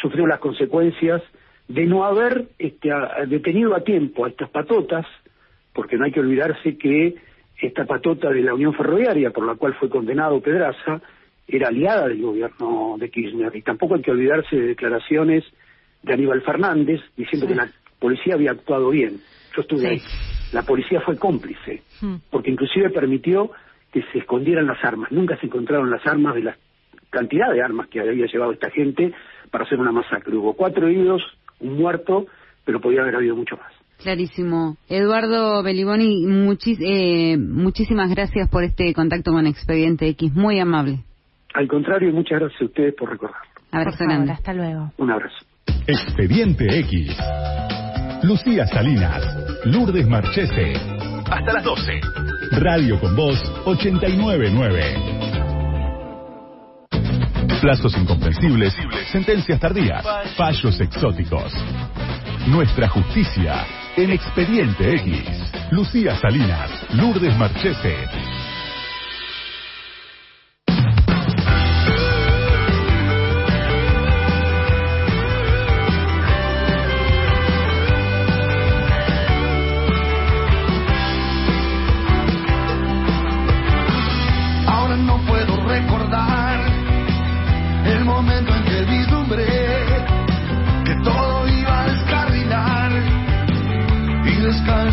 [0.00, 1.22] sufrió las consecuencias
[1.68, 5.04] de no haber este, a- detenido a tiempo a estas patotas,
[5.74, 7.16] porque no hay que olvidarse que
[7.60, 11.02] esta patota de la Unión Ferroviaria, por la cual fue condenado Pedraza,
[11.46, 13.54] era aliada del gobierno de Kirchner.
[13.54, 15.44] Y tampoco hay que olvidarse de declaraciones
[16.02, 17.68] de Aníbal Fernández diciendo que la
[17.98, 19.18] policía había actuado bien.
[19.54, 19.98] Yo estuve ahí.
[20.52, 21.82] La policía fue cómplice,
[22.30, 23.50] porque inclusive permitió
[23.96, 25.10] que se escondieran las armas.
[25.10, 26.56] Nunca se encontraron las armas de la
[27.08, 29.10] cantidad de armas que había llevado esta gente
[29.50, 30.36] para hacer una masacre.
[30.36, 31.22] Hubo cuatro heridos,
[31.60, 32.26] un muerto,
[32.66, 33.72] pero podía haber habido mucho más.
[34.02, 34.76] Clarísimo.
[34.90, 40.34] Eduardo Beliboni, muchis- eh, muchísimas gracias por este contacto con Expediente X.
[40.34, 40.98] Muy amable.
[41.54, 43.48] Al contrario, muchas gracias a ustedes por recordarlo.
[43.72, 44.32] Abrazo Por favor, grande.
[44.32, 44.92] hasta luego.
[44.98, 45.36] Un abrazo.
[45.86, 47.16] Expediente X.
[48.24, 49.22] Lucía Salinas,
[49.64, 50.74] Lourdes Marchese.
[51.30, 52.00] Hasta las 12.
[52.52, 54.94] Radio con Voz 899.
[57.60, 58.74] Plazos incomprensibles,
[59.10, 60.04] sentencias tardías,
[60.36, 61.52] fallos exóticos.
[62.46, 63.66] Nuestra justicia
[63.96, 65.24] en Expediente X.
[65.70, 68.45] Lucía Salinas, Lourdes Marchese.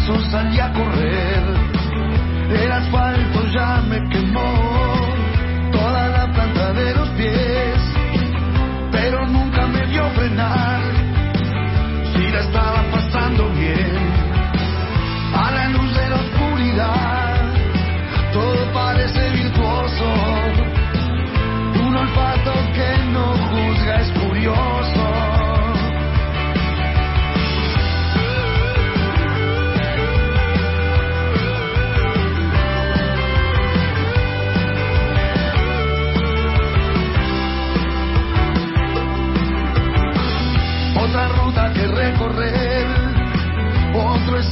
[0.04, 1.03] Eso salí a.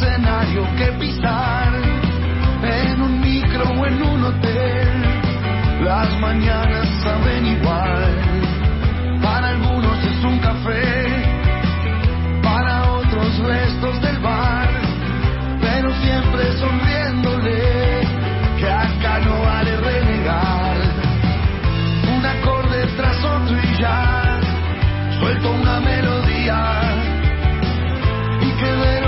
[0.02, 1.74] escenario que pisar,
[2.64, 5.04] en un micro o en un hotel,
[5.84, 8.16] las mañanas saben igual,
[9.22, 11.08] para algunos es un café,
[12.42, 14.70] para otros restos del bar,
[15.62, 18.02] pero siempre sonriéndole,
[18.58, 20.78] que acá no vale renegar,
[22.16, 24.40] un acorde tras otro y ya
[25.20, 26.82] suelto una melodía
[28.42, 29.01] y que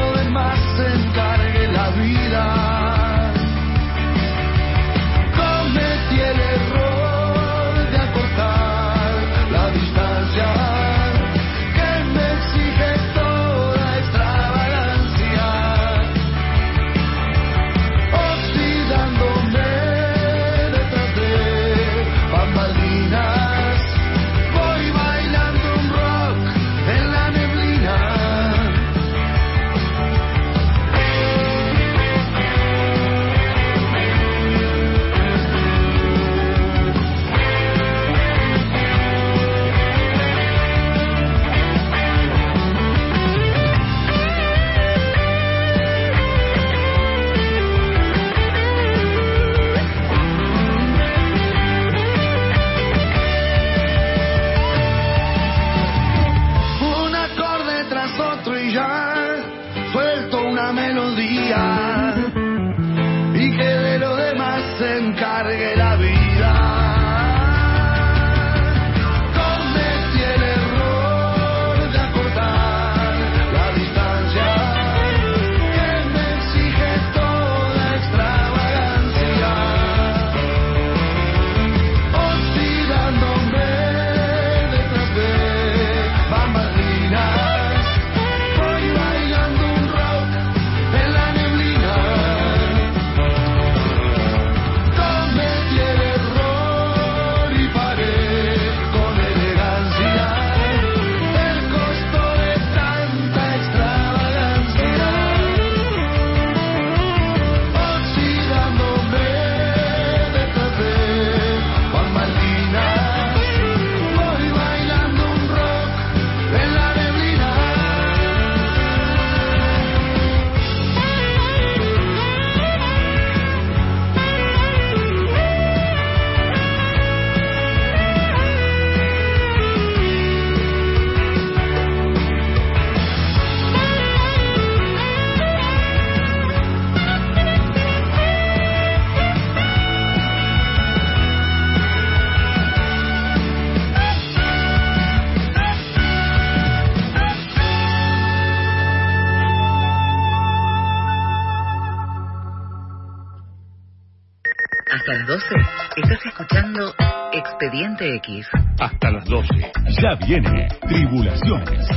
[158.03, 158.47] Expediente X.
[158.79, 159.71] Hasta las 12.
[160.01, 161.87] Ya viene Tribulaciones.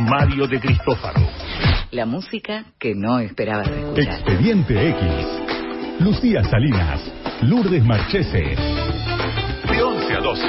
[0.00, 1.20] Mario de Cristófaro.
[1.90, 4.14] La música que no esperabas escuchar.
[4.14, 5.00] Expediente X.
[6.00, 7.00] Lucía Salinas.
[7.42, 8.56] Lourdes Marchese.
[9.68, 10.42] De 11 a 12.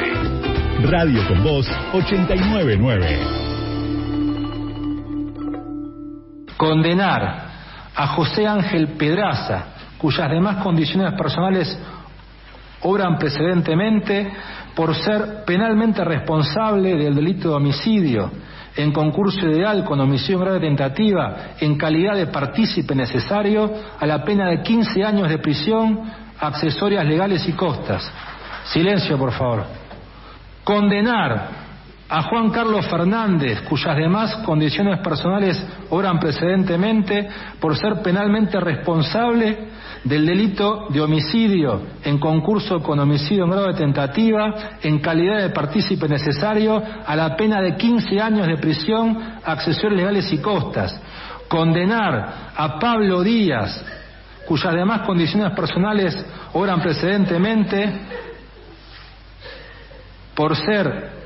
[0.89, 3.19] Radio con Voz 899.
[6.55, 7.47] Condenar
[7.93, 9.65] a José Ángel Pedraza,
[9.97, 11.77] cuyas demás condiciones personales
[12.81, 14.31] obran precedentemente
[14.77, 18.29] por ser penalmente responsable del delito de homicidio
[18.75, 24.47] en concurso ideal con omisión grave tentativa en calidad de partícipe necesario a la pena
[24.51, 26.03] de 15 años de prisión,
[26.39, 28.07] accesorias legales y costas.
[28.65, 29.63] Silencio, por favor.
[30.63, 31.66] Condenar
[32.09, 37.27] a Juan Carlos Fernández, cuyas demás condiciones personales obran precedentemente
[37.59, 39.67] por ser penalmente responsable
[40.05, 45.49] del delito de homicidio en concurso con homicidio en grado de tentativa en calidad de
[45.49, 51.01] partícipe necesario a la pena de 15 años de prisión, accesorios legales y costas.
[51.49, 53.83] Condenar a Pablo Díaz,
[54.47, 57.93] cuyas demás condiciones personales obran precedentemente
[60.33, 61.16] por ser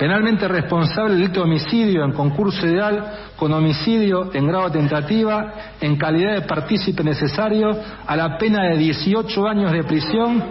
[0.00, 5.98] penalmente responsable del delito de homicidio en concurso ideal con homicidio en grado tentativa en
[5.98, 7.70] calidad de partícipe necesario
[8.06, 10.42] a la pena de 18 años de prisión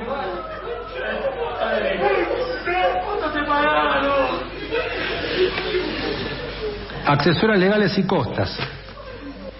[7.07, 8.55] accesorias legales y costas.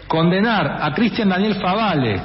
[0.08, 2.22] Condenar a Cristian Daniel Favale,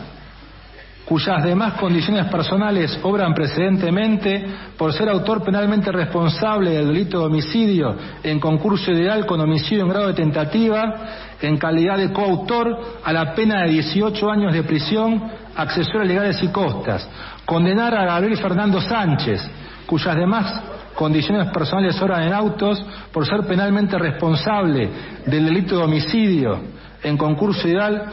[1.05, 4.45] cuyas demás condiciones personales obran precedentemente
[4.77, 9.91] por ser autor penalmente responsable del delito de homicidio en concurso ideal con homicidio en
[9.91, 10.95] grado de tentativa,
[11.41, 15.23] en calidad de coautor a la pena de 18 años de prisión,
[15.55, 17.09] accesorias legales y costas.
[17.45, 19.43] Condenar a Gabriel Fernando Sánchez,
[19.87, 20.63] cuyas demás
[20.95, 22.83] condiciones personales obran en autos
[23.13, 24.89] por ser penalmente responsable
[25.27, 26.61] del delito de homicidio
[27.03, 28.05] en concurso ideal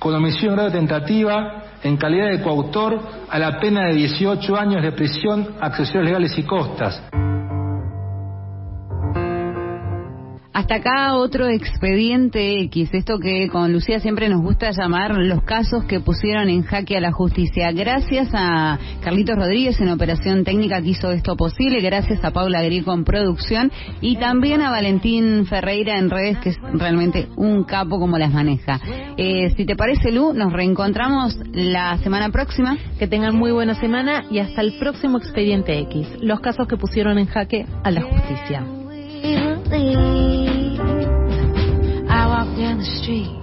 [0.00, 4.56] con homicidio en grado de tentativa, en calidad de coautor a la pena de 18
[4.56, 7.02] años de prisión, accesorios legales y costas.
[10.52, 15.84] Hasta acá otro expediente X, esto que con Lucía siempre nos gusta llamar los casos
[15.84, 17.70] que pusieron en jaque a la justicia.
[17.70, 22.92] Gracias a Carlitos Rodríguez en operación técnica que hizo esto posible, gracias a Paula Grico
[22.92, 23.70] en producción
[24.00, 28.80] y también a Valentín Ferreira en redes, que es realmente un capo como las maneja.
[29.16, 32.76] Eh, si te parece, Lu, nos reencontramos la semana próxima.
[32.98, 37.18] Que tengan muy buena semana y hasta el próximo expediente X, los casos que pusieron
[37.18, 38.79] en jaque a la justicia.
[39.68, 40.80] believe.
[42.08, 43.39] I walked down the street.